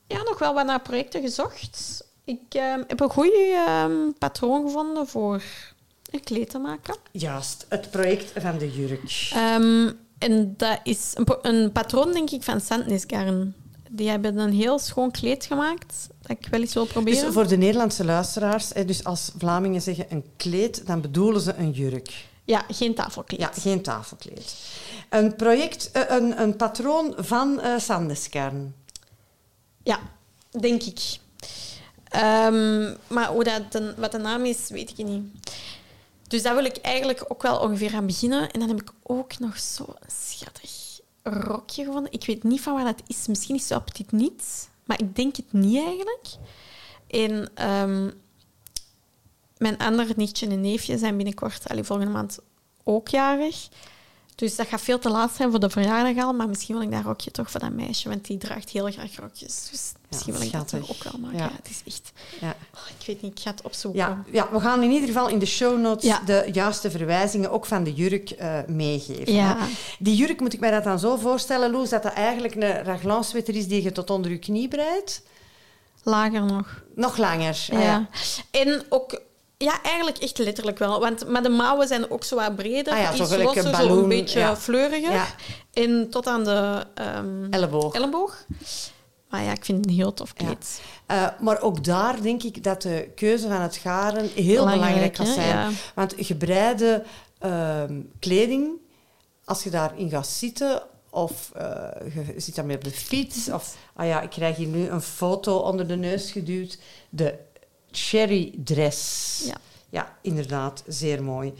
[0.07, 2.03] ja, nog wel wat naar projecten gezocht.
[2.23, 5.41] Ik ehm, heb een goede patroon gevonden voor
[6.11, 6.95] een kleed te maken.
[7.11, 9.29] Juist, het project van de jurk.
[9.33, 13.55] Ehm, en dat is een, een patroon, denk ik, van Sandnes Garn.
[13.89, 17.33] Die hebben een heel schoon kleed gemaakt, dat ik wel eens wil Dus proberen.
[17.33, 22.25] voor de Nederlandse luisteraars, dus als Vlamingen zeggen een kleed, dan bedoelen ze een jurk.
[22.43, 23.39] Ja, geen tafelkleed.
[23.39, 24.55] Ja, geen tafelkleed.
[25.09, 28.75] Een project, eh, een, een patroon van Sandeskern.
[29.83, 29.99] Ja,
[30.59, 30.99] denk ik.
[32.09, 35.23] Ehm, maar hoe dat de- wat de naam is, weet ik niet.
[36.27, 38.51] Dus daar wil ik eigenlijk ook wel ongeveer aan beginnen.
[38.51, 42.11] En dan heb ik ook nog zo'n schattig rokje gevonden.
[42.11, 43.27] Ik weet niet van waar dat is.
[43.27, 44.67] Misschien is het Petit Niets.
[44.83, 46.27] Maar ik denk het niet eigenlijk.
[47.07, 48.09] En ehm,
[49.57, 52.39] mijn andere nichtje en neefje zijn binnenkort, allee, volgende maand,
[52.83, 53.69] ook jarig.
[54.37, 56.33] Dus dat gaat veel te laat zijn voor de verjaardag al.
[56.33, 58.09] Maar misschien wil ik dat rokje toch voor dat meisje.
[58.09, 59.67] Want die draagt heel graag rokjes.
[59.71, 61.37] Dus misschien wil ik dat toch ook wel maken.
[61.37, 61.43] Ja.
[61.43, 61.51] Ja.
[61.55, 62.11] het is echt...
[62.41, 62.55] Ja.
[62.75, 63.99] Oh, ik weet niet, ik ga het opzoeken.
[63.99, 67.65] Ja, ja, we gaan in ieder geval in de show notes de juiste verwijzingen, ook
[67.65, 69.57] van de jurk, eh, meegeven.
[69.99, 73.55] Die jurk, moet ik mij dat dan zo voorstellen, Loes, dat dat eigenlijk een raglanswetter
[73.55, 75.21] is die je tot onder je knie breidt?
[76.03, 76.83] Lager nog.
[76.95, 77.67] Nog langer.
[77.71, 78.09] Ah, ja.
[78.51, 79.21] En ook...
[79.57, 80.99] Ja, eigenlijk echt letterlijk wel.
[80.99, 82.93] Want, maar de mouwen zijn ook zo wat breder.
[82.93, 84.55] Ah ja, iets losser, zo een beetje ja.
[84.55, 85.11] fleuriger.
[85.11, 85.27] Ja.
[85.73, 87.93] En tot aan de ehm, Elleboog.
[87.93, 88.45] elleboog.
[89.29, 90.81] Maar ja, ik vind het een heel tof kleed.
[91.05, 95.25] Eh, maar ook daar denk ik dat de keuze van het garen heel belangrijk, kan
[95.25, 95.77] zijn.
[95.95, 97.03] Want gebreide
[97.39, 98.69] ehm, kleding,
[99.45, 104.07] als je daarin gaat zitten of eh, je zit daarmee op de fiets, of ah
[104.07, 107.39] ja, ik krijg hier nu een foto onder de neus geduwd, de
[107.97, 109.41] cherry dress.
[109.45, 109.55] Ja.
[109.89, 111.53] ja inderdaad, zeer mooi.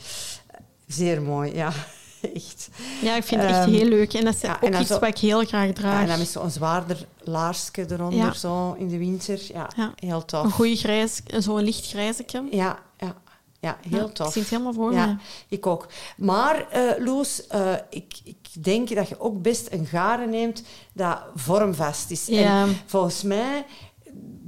[0.87, 1.71] Zeer mooi, ja,
[2.35, 2.69] echt.
[3.01, 4.13] Ja, ik vind het echt Ehm, heel leuk.
[4.13, 6.01] En dat is ja, ook iets zo- wat ik heel graag Ja, draag.
[6.01, 8.33] en dan met zo'n zwaarder laarsje eronder, Ja.
[8.33, 9.39] zo in de winter.
[9.53, 10.43] Ja, heel tof.
[10.43, 12.43] Een goede grijs, zo'n licht grijzetje.
[12.51, 13.15] Ja, ja,
[13.59, 14.25] ja heel tof.
[14.27, 15.15] Ik zie het helemaal voor Ja, me.
[15.47, 15.87] ik ook.
[16.17, 21.19] Maar, eh Loes, eh, ik, ik denk dat je ook best een garen neemt dat
[21.35, 22.25] vormvast is.
[22.25, 22.61] Ja.
[22.63, 23.65] En volgens mij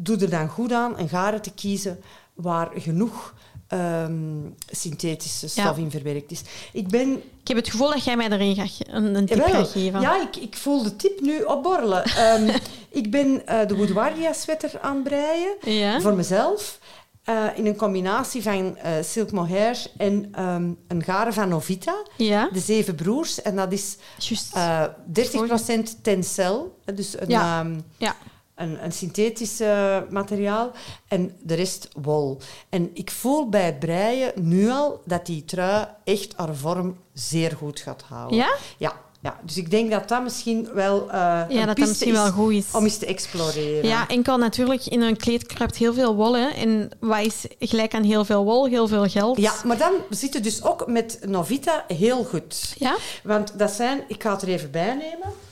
[0.03, 2.01] doe er dan goed aan een garen te kiezen
[2.33, 3.33] waar genoeg
[3.67, 4.37] ehm,
[4.71, 5.81] synthetische stof Ja.
[5.83, 6.41] in verwerkt is.
[6.73, 7.11] Ik ben...
[7.41, 10.01] Ik heb het gevoel dat jij mij erin gaat, een, een tip Jawel, gaat geven.
[10.01, 12.03] Ja, ik, ik voel de tip nu opborrelen.
[12.25, 12.57] Ehm,
[12.89, 15.55] ik ben eh, de Woodwardia sweater aan het breien.
[15.65, 16.01] Ja?
[16.01, 16.79] Voor mezelf.
[17.23, 21.95] eh, in een combinatie van eh silk mohair en ehm, een garen van Novita.
[22.17, 22.49] Ja?
[22.53, 23.41] De Zeven Broers.
[23.41, 24.55] En dat is Juist.
[24.55, 24.83] eh
[25.13, 26.77] 30% tencel.
[26.95, 27.65] Dus een, Ja.
[27.97, 28.15] ja.
[28.59, 30.71] Een, een synthetisch eh, materiaal.
[31.07, 32.37] En de rest wol.
[32.69, 37.51] En ik voel bij het breien nu al dat die trui echt haar vorm zeer
[37.57, 38.37] goed gaat houden.
[38.37, 38.55] Ja?
[38.77, 38.93] Ja.
[39.21, 39.39] ja.
[39.43, 42.65] Dus ik denk dat dat misschien wel eh Ja, een dat misschien wel goed is.
[42.73, 43.89] om eens te exploreren.
[43.89, 46.37] Ja, enkel natuurlijk, in een kleed kruipt heel veel wol.
[46.37, 46.47] Hè.
[46.47, 48.67] En wat is gelijk aan heel veel wol?
[48.67, 49.37] Heel veel geld.
[49.37, 52.75] Ja, maar dan zit het dus ook met Novita heel goed.
[52.77, 52.95] Ja?
[53.23, 55.47] Want dat zijn, ik ga het er even bij nemen.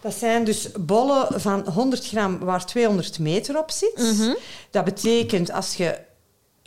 [0.00, 3.96] Dat zijn dus bollen van 100 gram waar 200 meter op zit.
[3.96, 4.34] Mhm.
[4.70, 5.98] Dat betekent als je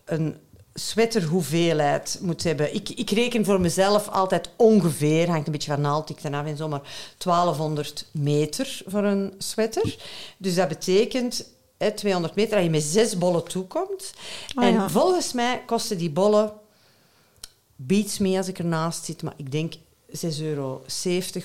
[0.05, 0.35] een
[0.73, 2.75] sweaterhoeveelheid moet hebben.
[2.75, 6.67] Ik, ik reken voor mezelf altijd ongeveer, hangt een beetje van naaldikte af en zo,
[6.67, 6.81] maar
[7.17, 9.97] 1200 meter voor een sweater.
[10.37, 11.45] Dus dat betekent
[11.77, 14.13] hè, 200 meter dat je met zes bollen toekomt.
[14.55, 14.89] Ah, en ja.
[14.89, 16.53] volgens mij kosten die bollen,
[17.75, 19.73] beats me als ik ernaast zit, maar ik denk
[20.11, 20.83] 6,70 euro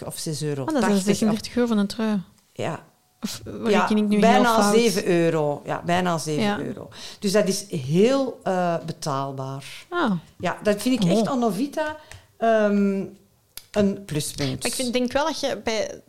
[0.05, 0.63] of 6,80 euro.
[0.63, 2.21] Oh, dat is 36 euro van een trui.
[2.53, 2.85] Ja,
[3.21, 4.75] Of ja, reken ik nu bijna heel fout?
[4.75, 5.63] 7 euro.
[5.65, 6.59] Ja, bijna 7 Ja.
[6.59, 6.89] euro.
[7.19, 9.87] Dus dat is heel eh, betaalbaar.
[9.89, 10.13] Ah.
[10.39, 11.19] Ja, dat vind ik Oh.
[11.19, 11.97] echt aan Novita
[12.37, 13.05] ehm,
[13.71, 14.63] een pluspunt.
[14.63, 16.01] Maar ik vind, denk wel dat je bij...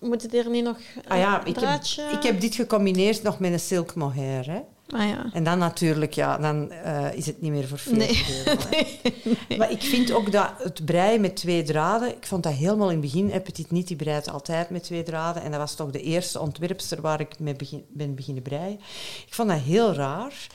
[0.00, 3.38] Moet het er niet nog een ah ja, ik heb, ik heb dit gecombineerd nog
[3.38, 4.46] met een silk mohair.
[4.50, 4.60] Hè.
[4.92, 5.24] Ah ja.
[5.32, 8.44] En dan natuurlijk, ja, dan eh, is het niet meer voor 40 Nee.
[8.46, 8.60] euro.
[8.70, 9.56] hè.
[9.58, 12.08] Maar ik vind ook dat het breien met twee draden...
[12.16, 13.30] Ik vond dat helemaal in het begin...
[13.30, 15.42] Hè, Petit Niet, die breidt altijd met twee draden.
[15.42, 18.80] En dat was toch de eerste ontwerpster waar ik mee begin, ben beginnen breien.
[19.26, 20.46] Ik vond dat heel raar.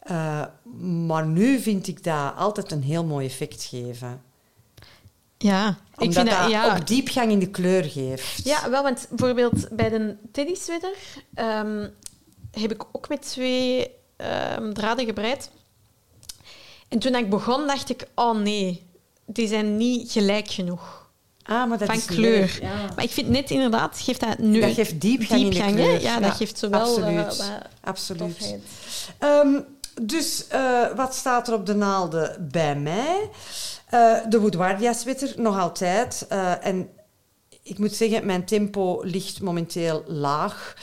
[0.00, 0.42] Eh,
[1.06, 4.22] maar nu vind ik dat altijd een heel mooi effect geven.
[5.38, 6.50] Ja, ik Omdat vind dat, dat...
[6.50, 8.44] Ja, ook diepgang in de kleur geeft.
[8.44, 10.94] Ja, wel, want bijvoorbeeld bij de teddy sweater
[11.34, 11.88] ehm,
[12.60, 15.50] heb ik ook met twee ehm, draden gebreid.
[16.88, 18.86] En toen ik begon, dacht ik, oh nee,
[19.26, 21.04] die zijn niet gelijk genoeg
[21.46, 22.58] Ah, maar dat van is kleur.
[22.62, 22.90] ja.
[22.94, 26.00] Maar ik vind net inderdaad, geeft dat nu Dat geeft diepgang, in de diepgang, kleur.
[26.00, 27.38] Ja, dat geeft zowel absoluut.
[27.38, 27.46] eh,
[27.80, 28.38] absoluut.
[28.38, 28.62] tofheid.
[29.18, 29.60] Ehm,
[30.02, 33.30] dus eh, wat staat er op de naalden bij mij?
[33.86, 36.26] Eh, de Woodwardia sweater, nog altijd.
[36.28, 36.88] Eh, en
[37.62, 40.76] ik moet zeggen, mijn tempo ligt momenteel laag.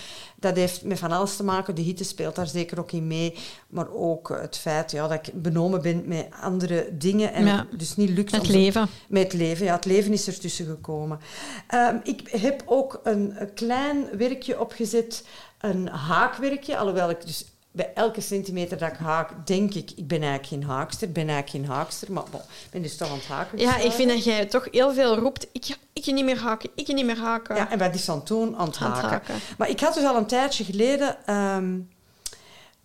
[0.44, 1.76] Dat heeft met van alles te maken.
[1.76, 3.36] De hitte speelt daar zeker ook in mee.
[3.68, 7.34] Maar ook het feit ja, dat ik benomen ben met andere dingen.
[7.34, 7.68] En Ja.
[7.78, 8.88] dus niet lukt Het leven.
[9.10, 9.66] met het leven.
[9.66, 11.20] Ja, het leven is ertussen gekomen.
[11.68, 15.26] Ehm, ik heb ook een, een klein werkje opgezet,
[15.60, 20.22] een haakwerkje, alhoewel ik dus bij elke centimeter dat ik haak, denk ik, ik ben
[20.22, 23.16] eigenlijk geen haakster, ik ben eigenlijk geen haakster, maar bon, ik ben dus toch aan
[23.16, 23.60] het haken.
[23.60, 25.48] Ja, ik vind dat jij toch heel veel roept.
[25.52, 27.56] Ik ik ga niet meer haken, ik ga niet meer haken.
[27.56, 29.10] Ja, en bij die Santoon aan het Aan het haken.
[29.10, 29.36] haken.
[29.58, 31.80] Maar ik had dus al een tijdje geleden ehm,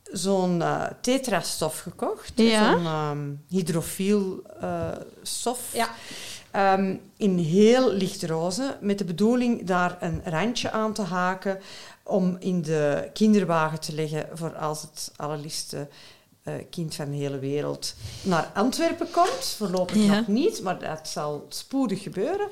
[0.03, 2.33] zo'n eh tetrastof gekocht.
[2.35, 2.73] Ja.
[2.73, 4.89] Zo'n ehm, hydrofiel eh,
[5.23, 5.61] stof.
[5.73, 5.89] Ja.
[6.51, 11.59] Ehm, in heel lichtroze, met de bedoeling daar een randje aan te haken
[12.09, 15.89] om in de kinderwagen te leggen voor als het allerliefste
[16.49, 19.55] eh, kind van de hele wereld naar Antwerpen komt.
[19.57, 20.15] Voorlopig Ja.
[20.17, 22.49] nog niet, maar dat zal spoedig gebeuren.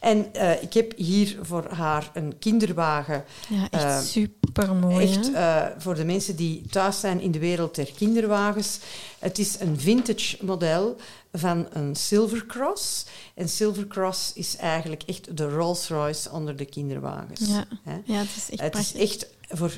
[0.00, 5.06] En eh, ik heb hier voor haar een kinderwagen Ja, echt Eh, super mooi.
[5.08, 5.30] Echt
[5.82, 8.78] voor de mensen die thuis zijn in de wereld der kinderwagens.
[9.18, 10.96] Het is een vintage model
[11.32, 13.06] van een Silvercross.
[13.34, 17.40] En Silvercross is eigenlijk echt de Rolls-Royce onder de kinderwagens.
[17.40, 17.66] Ja.
[18.04, 19.72] Ja, het is echt Het is echt voor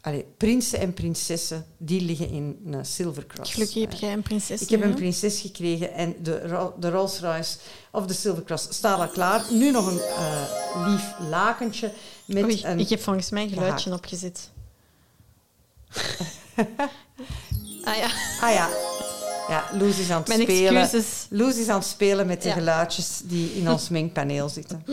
[0.00, 3.52] allee, prinsen en prinsessen die liggen in een Silvercross.
[3.52, 3.98] Gelukkig heb hè.
[3.98, 4.60] jij een prinses.
[4.62, 7.56] Ik heb een prinses gekregen en de, de Rolls-Royce
[7.92, 9.44] of de Silvercross staat al klaar.
[9.50, 11.92] Nu nog een eh, lief lakentje
[12.24, 12.78] met Oei, een...
[12.78, 14.02] ik heb volgens mij een geluidje gehaakt.
[14.04, 14.50] opgezet.
[17.84, 18.08] ah ja,
[18.40, 18.68] Ah ja.
[19.48, 20.76] Ja, Loes is aan het mijn spelen.
[20.82, 21.26] excuses.
[21.30, 22.54] Loes is aan het spelen met de Ja.
[22.54, 24.84] geluidjes die in ons mengpaneel zitten.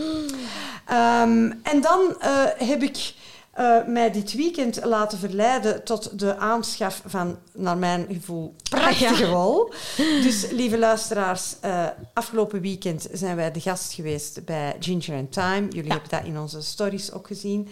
[0.86, 3.14] Ehm, en dan eh, heb ik
[3.56, 9.20] eh, mij dit weekend laten verleiden tot de aanschaf van, naar mijn gevoel, prachtige Ah,
[9.20, 9.30] ja.
[9.30, 9.74] wol.
[9.98, 15.68] Dus, lieve luisteraars, eh, afgelopen weekend zijn wij de gast geweest bij Ginger and Time.
[15.70, 17.68] Jullie hebben dat in onze stories ook gezien.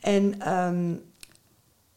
[0.00, 0.94] En ehm,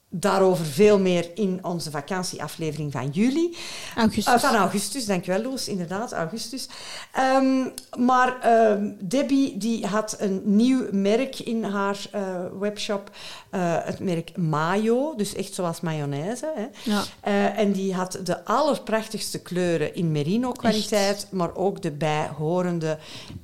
[0.09, 3.57] daarover veel meer in onze vakantieaflevering van juli.
[3.95, 4.33] Augustus.
[4.33, 6.67] Uh, van augustus, dankjewel Loes, inderdaad, augustus.
[7.13, 7.67] Ehm,
[7.97, 12.21] maar ehm, Debbie die had een nieuw merk in haar eh,
[12.59, 13.11] webshop,
[13.49, 16.53] eh, het merk Mayo, dus echt zoals mayonaise.
[16.55, 16.91] Hè.
[16.91, 17.03] Ja.
[17.21, 22.97] Eh, en die had de allerprachtigste kleuren in merino kwaliteit, maar ook de bijhorende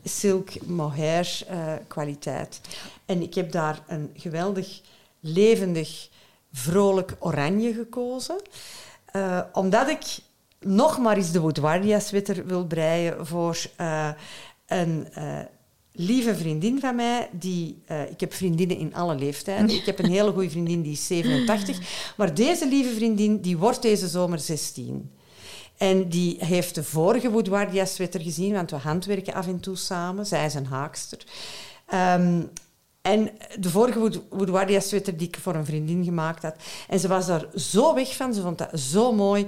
[0.04, 2.62] silk mohair eh, kwaliteit.
[3.06, 4.82] En ik heb daar een geweldig
[5.20, 6.10] levendig,
[6.56, 8.42] vrolijk oranje gekozen.
[9.06, 10.18] Eh, omdat ik
[10.60, 14.10] nog maar eens de Woodwardia sweater wil breien voor eh,
[14.68, 15.40] een eh,
[15.92, 17.30] lieve vriendin van mij.
[17.32, 19.70] Die, ik heb vriendinnen in alle leeftijden.
[19.70, 22.14] Ik heb een hele goede vriendin die is 87.
[22.18, 25.12] Maar deze lieve vriendin die wordt deze zomer 16.
[25.78, 30.26] En die heeft de vorige Woodwardia sweater gezien, want we handwerken af en toe samen.
[30.26, 31.24] Zij is een haakster.
[31.86, 32.42] Ehm,
[33.06, 36.56] en de vorige Wood- Woodwardia sweater die ik voor een vriendin gemaakt had.
[36.88, 39.46] En ze was daar zo weg van, ze vond dat zo mooi.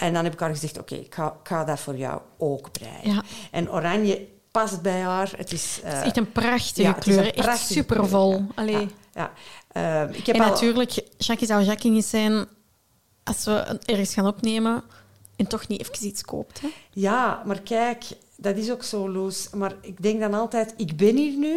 [0.00, 2.72] En dan heb ik haar gezegd, oké, ik, ga, ik ga dat voor jou ook
[2.72, 3.14] breien.
[3.14, 3.22] Ja.
[3.50, 5.32] En oranje past bij haar.
[5.36, 7.18] Het is, eh, Het is echt een prachtige ja, kleur.
[7.26, 8.44] een echt supervol.
[8.54, 8.88] Allee.
[9.14, 9.30] Ja,
[9.72, 10.02] ja.
[10.08, 12.46] Eh, ik heb En al- natuurlijk, Jackie zou Jackie niet zijn
[13.24, 14.82] als we ergens gaan opnemen
[15.36, 16.60] en toch niet even iets koopt.
[16.60, 16.68] Hè?
[16.90, 18.04] Ja, maar kijk,
[18.42, 19.48] dat is ook zo, Loes.
[19.54, 21.56] Maar ik denk dan altijd, ik ben hier nu.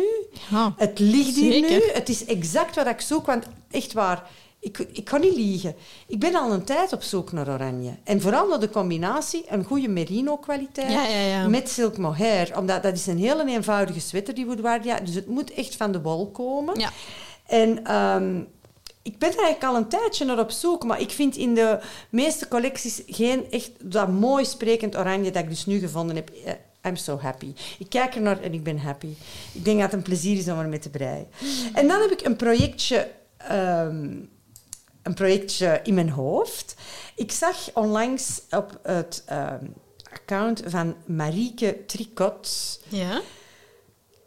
[0.50, 0.74] Ja.
[0.78, 1.70] Het ligt hier Zeker.
[1.70, 1.82] nu.
[1.94, 3.26] Het is exact wat ik zoek.
[3.26, 5.76] Want echt waar, ik, ik kan niet liegen.
[6.08, 7.92] Ik ben al een tijd op zoek naar oranje.
[8.04, 11.48] En vooral naar de combinatie, een goede merino-kwaliteit Ja, ja, ja.
[11.48, 12.58] met silk mohair.
[12.58, 15.00] Omdat dat is een hele eenvoudige sweater, die Woodwardia.
[15.00, 16.92] Dus het moet echt van de wol komen.
[17.46, 18.42] En ehm,
[19.02, 21.80] ik ben er eigenlijk al een tijdje naar op zoek, maar ik vind in de
[22.10, 26.32] meeste collecties geen echt dat mooi sprekend oranje dat ik dus nu gevonden heb.
[26.86, 27.54] Eh, I'm so happy.
[27.80, 29.14] Ik kijk er naar en ik ben happy.
[29.54, 31.28] Ik denk dat het een plezier is om ermee te breien.
[31.74, 34.18] En dan heb ik een projectje, ehm,
[35.04, 36.76] een projectje in mijn hoofd.
[37.16, 39.66] Ik zag onlangs op het ehm,
[40.12, 43.22] account van Marieke Tricot Ja.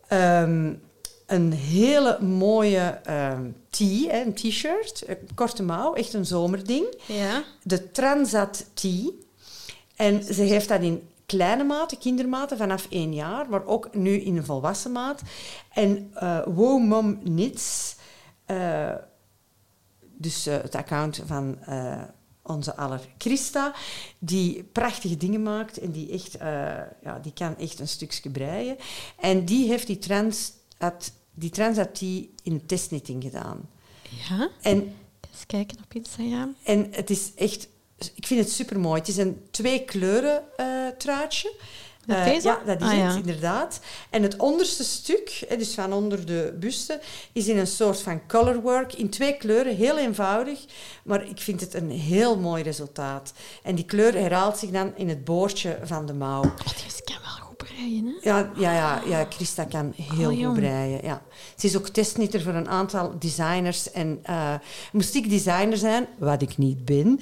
[0.09, 0.75] Ehm,
[1.27, 3.01] een hele mooie
[3.71, 6.97] tee, een t-shirt, een korte mouw, echt een zomerding.
[7.07, 7.45] Ja.
[7.63, 9.27] De Transat Tee.
[9.97, 14.37] En ze heeft dat in kleine maten, kindermaten, vanaf één jaar, maar ook nu in
[14.37, 15.23] een volwassen maat.
[15.73, 17.97] En eh Wow Mom Knits,
[18.45, 18.95] eh,
[20.01, 21.59] dus eh, het account van
[22.43, 23.75] onze aller Christa,
[24.19, 26.37] die prachtige dingen maakt en die, echt,
[27.03, 28.77] ja, die kan echt een stukje breien.
[29.21, 33.69] En die heeft die Transat, die Transat Tee in testknitting gedaan.
[34.29, 34.49] Ja.
[34.61, 34.95] En
[35.39, 36.57] Eens kijken op Instagram.
[36.63, 37.69] en het is echt...
[38.15, 38.99] Ik vind het super mooi.
[39.01, 40.67] Het is een twee kleuren eh,
[40.99, 41.53] truitje.
[42.07, 42.49] Dat Eh, deze?
[42.49, 43.15] Ja, dat is Ah, het, ja.
[43.17, 43.81] inderdaad.
[44.11, 47.01] En het onderste stuk, dus van onder de buste,
[47.33, 49.77] is in een soort van colorwork in twee kleuren.
[49.77, 50.65] Heel eenvoudig,
[51.05, 53.33] maar ik vind het een heel mooi resultaat.
[53.63, 56.43] En die kleur herhaalt zich dan in het boordje van de mouw.
[56.43, 58.05] Oh, die kan wel goed breien.
[58.07, 58.29] hè?
[58.31, 61.01] Ja, ja, ja, ja, Christa kan heel Oh, goed breien.
[61.03, 61.23] Ja.
[61.57, 63.91] Ze is ook testnitter voor een aantal designers.
[63.93, 64.55] En eh,
[64.93, 67.21] moest ik designer zijn, wat ik niet ben,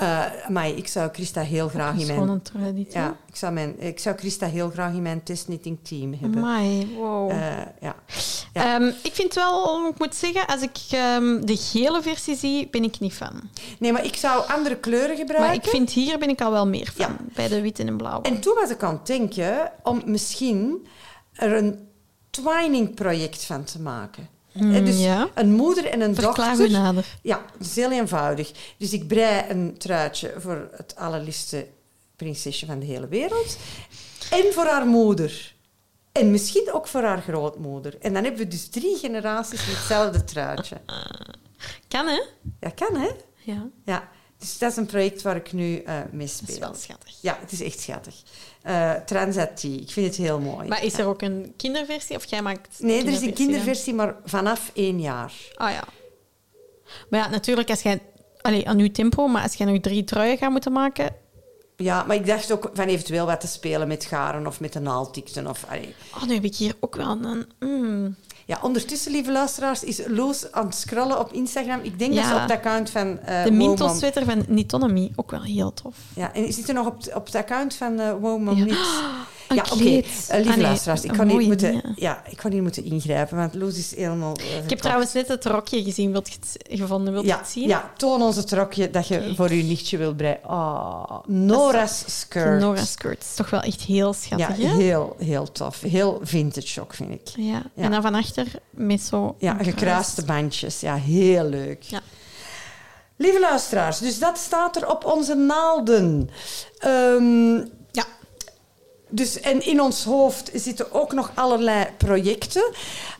[0.00, 2.42] eh, maar ik zou Christa heel graag in mijn...
[2.42, 2.92] traditie.
[3.00, 6.42] Ja, ik zou, mijn, ik zou Christa heel graag in mijn testknitting team hebben.
[6.42, 7.30] Amai, wow.
[7.30, 7.36] Eh,
[7.80, 7.94] ja.
[8.52, 8.74] ja.
[8.74, 12.84] Ehm, ik vind wel, ik moet zeggen, als ik ehm, de gele versie zie, ben
[12.84, 13.40] ik niet fan.
[13.78, 15.46] Nee, maar ik zou andere kleuren gebruiken.
[15.46, 17.16] Maar ik vind hier ben ik al wel meer van, Ja.
[17.34, 18.22] bij de witte en blauwe.
[18.22, 20.86] En toen was ik aan het denken om misschien
[21.32, 21.88] er een
[22.30, 24.28] twining-project van te maken.
[24.52, 25.28] Mm, dus ja.
[25.34, 26.70] een moeder en een Verklaar dochter.
[27.22, 28.52] Ja, dat is heel eenvoudig.
[28.78, 31.66] Dus ik brei een truitje voor het allerliefste
[32.16, 33.56] prinsesje van de hele wereld.
[34.30, 35.54] En voor haar moeder.
[36.12, 37.98] En misschien ook voor haar grootmoeder.
[38.00, 40.80] En dan hebben we dus drie generaties met hetzelfde truitje.
[41.88, 42.22] Kan, hè?
[42.60, 43.10] Ja, kan hè?
[43.42, 44.08] Ja, Ja.
[44.40, 46.58] Dus dat is een project waar ik nu eh mee dat is speel.
[46.60, 47.14] wel schattig.
[47.20, 48.14] Ja, het is echt schattig.
[49.06, 50.68] Transati, ik vind het heel mooi.
[50.68, 53.32] Maar is er ook een kinderversie of jij maakt Nee, er is een dan?
[53.32, 55.32] kinderversie, maar vanaf één jaar.
[55.54, 55.84] Ah ja.
[57.10, 58.00] Maar ja, natuurlijk, als jij...
[58.40, 61.14] Allee, aan uw tempo, maar als jij nog drie truien gaat moeten maken...
[61.76, 64.80] Ja, maar ik dacht ook van eventueel wat te spelen met garen of met de
[64.80, 65.46] naaldikten.
[65.46, 65.94] Of, allee.
[66.14, 67.46] Oh, nu heb ik hier ook wel een...
[67.58, 68.16] mm.
[68.50, 71.80] Ja, ondertussen, lieve luisteraars, is Loes aan het scrollen op Instagram.
[71.82, 75.30] Ik denk dat ze op het account van eh De Womam- Mintos-sweater van Nitonomy, ook
[75.30, 75.94] wel heel tof.
[76.14, 78.76] Ja, en zit er nog op, het- op het account van eh Womam Ja.
[79.50, 79.84] Een Ja, oké.
[79.84, 83.54] Eh, lieve Ah, luisteraars, ik ga, niet moeten, ja, ik ga niet moeten ingrijpen, want
[83.54, 84.36] Loes is helemaal...
[84.36, 86.12] eh, Ik heb trouwens net het rokje gezien.
[86.12, 87.12] Wilt je het gevonden?
[87.12, 87.68] Wilt je Ja, het zien?
[87.68, 90.42] ja, toon ons het rokje dat je voor je nichtje wil breien.
[90.44, 92.60] Ah, Nora's skirt.
[92.60, 93.20] Nora skirt.
[93.22, 94.74] is toch wel echt heel schattig, Ja, hè?
[94.76, 95.80] heel, heel tof.
[95.80, 97.28] Heel vintage ook, vind ik.
[97.36, 97.62] Ja.
[97.74, 97.82] Ja.
[97.84, 99.34] En dan van achter met zo...
[99.38, 100.80] Ja, gekruiste bandjes.
[100.80, 101.82] Ja, heel leuk.
[101.82, 102.00] Ja.
[103.16, 106.30] Lieve luisteraars, dus dat staat er op onze naalden.
[106.78, 107.60] Ehm.
[109.10, 112.70] Dus, en in ons hoofd zitten ook nog allerlei projecten.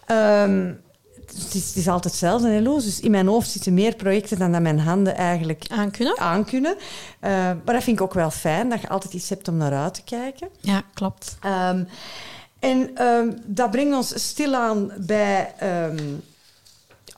[0.07, 0.73] Ehm,
[1.27, 2.63] het, is, het is altijd hetzelfde, hè?
[2.63, 6.19] Dus in mijn hoofd zitten meer projecten dan dat mijn handen eigenlijk Aankunnen?
[6.19, 6.77] aankunnen.
[7.21, 9.73] Eh, maar dat vind ik ook wel fijn, dat je altijd iets hebt om naar
[9.75, 10.49] uit te kijken.
[10.61, 11.37] Ja, klopt.
[11.41, 11.85] Ehm,
[12.59, 15.99] en ehm, dat brengt ons stilaan bij ehm,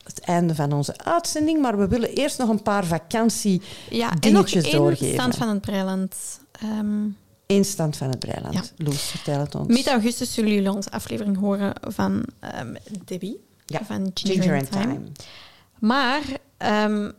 [0.04, 1.61] het einde van onze uitzending.
[1.61, 5.14] Maar we willen eerst nog een paar vakantie Ja, en nog één doorgeven.
[5.14, 6.14] stand van het Breiland.
[7.54, 8.54] Instand van het Breiland.
[8.54, 8.62] Ja.
[8.84, 9.68] Loes, vertel het ons.
[9.68, 13.40] Mid augustus zullen jullie onze aflevering horen van ehm, Debbie.
[13.66, 14.84] Ja, Van Ginger, Ginger and Time.
[14.84, 15.00] Time.
[15.78, 16.22] Maar
[16.56, 17.10] ehm,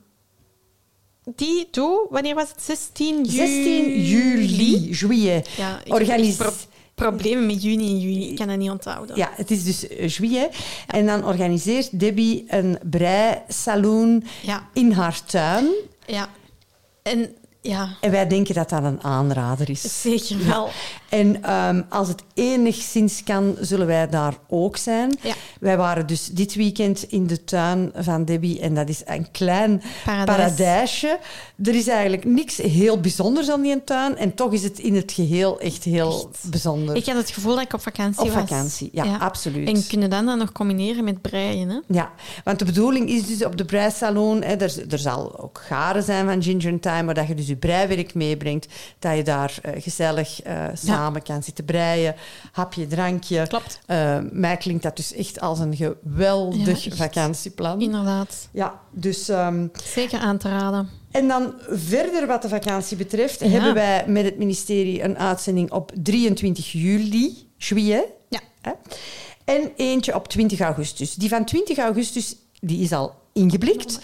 [1.36, 2.62] die doe, wanneer was het?
[2.62, 3.36] 16 juli?
[3.36, 5.50] 16 juli, juillet.
[5.58, 6.52] Ja, Organis- pro-
[6.96, 8.30] problemen met juni en juli.
[8.30, 9.16] Ik kan dat niet onthouden.
[9.16, 10.56] Ja, het is dus eh, juillet.
[10.88, 15.66] En dan organiseert Debbie een breisalon Ja, in haar tuin.
[16.06, 16.30] ja.
[17.02, 20.02] En ja, En wij denken dat dat een aanrader is.
[20.02, 20.70] zeker wel.
[21.10, 25.18] En ehm, als het enigszins kan, zullen wij daar ook zijn.
[25.22, 25.34] Ja.
[25.60, 29.82] Wij waren dus dit weekend in de tuin van Debbie en dat is een klein
[30.06, 30.38] Paradijs.
[30.38, 31.20] paradijsje.
[31.64, 35.12] Er is eigenlijk niks heel bijzonders aan die tuin en toch is het in het
[35.12, 36.50] geheel echt heel Echt.
[36.50, 36.96] bijzonder.
[36.96, 38.48] Ik had het gevoel dat ik op vakantie Op was.
[38.50, 39.68] vakantie, ja, absoluut.
[39.68, 41.80] En kunnen dan dan nog combineren met breien, hè?
[41.88, 42.12] Ja,
[42.44, 46.26] want de bedoeling is dus op de breisalon, hè, er, er zal ook garen zijn
[46.26, 48.68] van Ginger and Time, maar dat je dus je breiwerk meebrengt,
[49.00, 52.16] dat je daar eh, gezellig eh, samen kan zitten breien,
[52.52, 53.48] hapje, drankje.
[53.48, 53.80] Klopt.
[53.86, 57.82] Eh, mij klinkt dat dus echt als een geweldig Ja, vakantieplan.
[57.82, 58.48] Inderdaad.
[58.52, 59.30] Ja, dus...
[59.30, 60.90] ehm, Zeker aan te raden.
[61.12, 63.48] en dan verder wat de vakantie betreft, Ja.
[63.48, 68.06] hebben wij met het ministerie een uitzending op 23 juli, juillet.
[68.30, 68.40] Ja.
[68.62, 68.72] Hè?
[69.46, 71.16] En eentje op 20 augustus.
[71.16, 74.00] Die van 20 augustus die is al ingeblikt.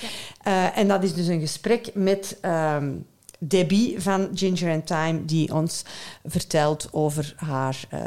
[0.75, 2.91] En dat is dus een gesprek met ehm,
[3.39, 5.83] Debbie van Ginger and Time, die ons
[6.23, 7.99] vertelt over haar eh,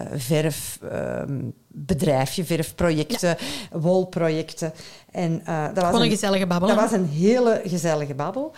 [1.74, 3.36] verfbedrijfje, verfprojecten,
[3.72, 4.72] wolprojecten.
[5.10, 6.68] En, eh, dat was Gewoon een een- gezellige babbel.
[6.68, 8.52] dat was een hele gezellige babbel.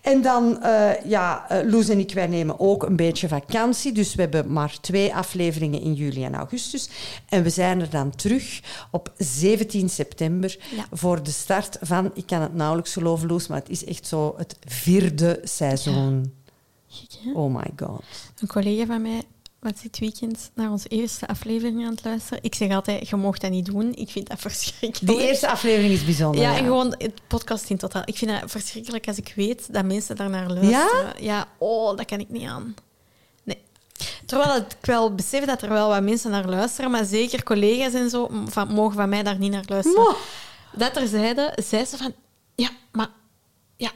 [0.00, 3.92] En dan, eh, ja, eh, Loes en ik, wij nemen ook een beetje vakantie.
[3.92, 6.88] Dus we hebben maar twee afleveringen in juli en augustus.
[7.28, 10.84] En we zijn er dan terug op 17 september Ja.
[10.92, 14.34] voor de start van, ik kan het nauwelijks geloven, Loes, maar het is echt zo
[14.36, 16.34] het vierde seizoen.
[17.34, 18.02] Oh my god.
[18.40, 19.22] Een collega van mij
[19.72, 22.38] was dit weekend naar onze eerste aflevering aan het luisteren.
[22.42, 23.94] Ik zeg altijd, je mocht dat niet doen.
[23.94, 25.18] Ik vind dat verschrikkelijk.
[25.18, 26.40] Die eerste aflevering is bijzonder.
[26.40, 28.02] Ja, en gewoon het podcast in totaal.
[28.04, 31.22] Ik vind het verschrikkelijk als ik weet dat mensen daar naar luisteren.
[31.22, 31.48] Ja?
[31.58, 32.74] oh, dat kan ik niet aan.
[33.42, 33.62] Nee.
[34.26, 38.10] Terwijl ik wel besef dat er wel wat mensen naar luisteren, maar zeker collega's en
[38.10, 40.02] zo van, mogen van mij daar niet naar luisteren.
[40.02, 40.16] Mo.
[40.72, 42.14] Dat er zeiden, zei ze van,
[42.54, 43.08] ja, maar,
[43.76, 43.90] ja,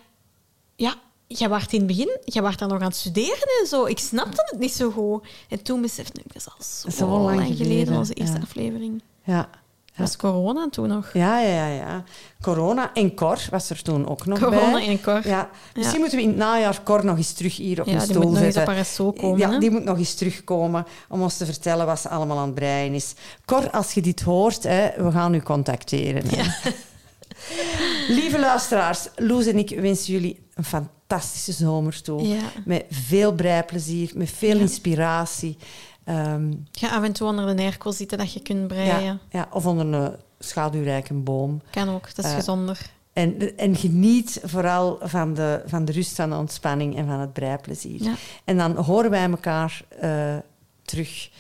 [0.77, 0.95] ja,
[1.39, 3.85] jij waart in het begin, jij waart dan nog aan het studeren en zo.
[3.87, 5.27] Ik snapte het niet zo goed.
[5.49, 6.49] En toen besefte ik, dat is
[6.85, 8.43] al zo, lang lang geleden, geleden, onze eerste ja.
[8.43, 9.03] aflevering.
[9.25, 9.49] Ja.
[9.85, 11.11] Dat was corona toen nog.
[11.13, 12.05] Ja, ja, ja, ja.
[12.41, 14.89] Corona en Cor was er toen ook nog Corona bij.
[14.89, 15.29] en Cor.
[15.29, 15.51] Ja.
[15.75, 16.01] Misschien Ja.
[16.01, 18.69] moeten we in het najaar Cor nog eens terug hier op een stoel moet nog
[18.77, 19.59] eens op komen, Ja, hè?
[19.59, 22.95] die moet nog eens terugkomen om ons te vertellen wat ze allemaal aan het breien
[22.95, 23.15] is.
[23.45, 26.23] Cor, als je dit hoort, hè, we gaan u contacteren.
[28.09, 32.29] Lieve luisteraars, Loes en ik wensen jullie een fantastische zomer toe.
[32.29, 32.41] Ja.
[32.65, 34.61] Met veel breiplezier, met veel Ja.
[34.61, 35.57] inspiratie.
[36.05, 39.03] Ehm, Ga af en toe onder de airco zitten dat je kunt breien.
[39.05, 41.63] ja, ja, of onder een schaduwrijke boom.
[41.71, 42.91] Kan ook, dat is Eh, gezonder.
[43.13, 47.33] En, en geniet vooral van de, van de rust, van de ontspanning en van het
[47.33, 48.03] breiplezier.
[48.03, 48.15] Ja.
[48.45, 50.37] En dan horen wij elkaar eh,
[50.83, 51.31] terug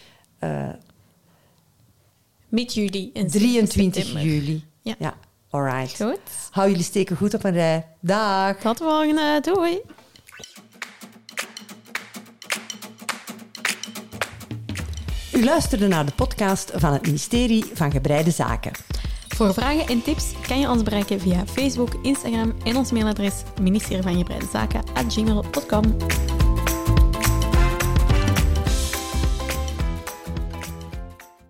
[2.48, 4.32] Met jullie in 23 september.
[4.32, 4.64] juli.
[4.82, 4.94] Ja.
[4.98, 5.14] ja.
[5.50, 6.02] Alright.
[6.02, 6.20] Goed.
[6.50, 7.86] Hou jullie steken goed op een rij.
[8.00, 8.56] Dag.
[8.56, 9.40] Tot de volgende.
[9.40, 9.80] Doei.
[15.32, 18.72] U luisterde naar de podcast van het ministerie van Gebreide Zaken.
[19.28, 25.96] Voor vragen en tips kan je ons bereiken via Facebook, Instagram en ons mailadres ministerievangebreidezaken.gmail.com.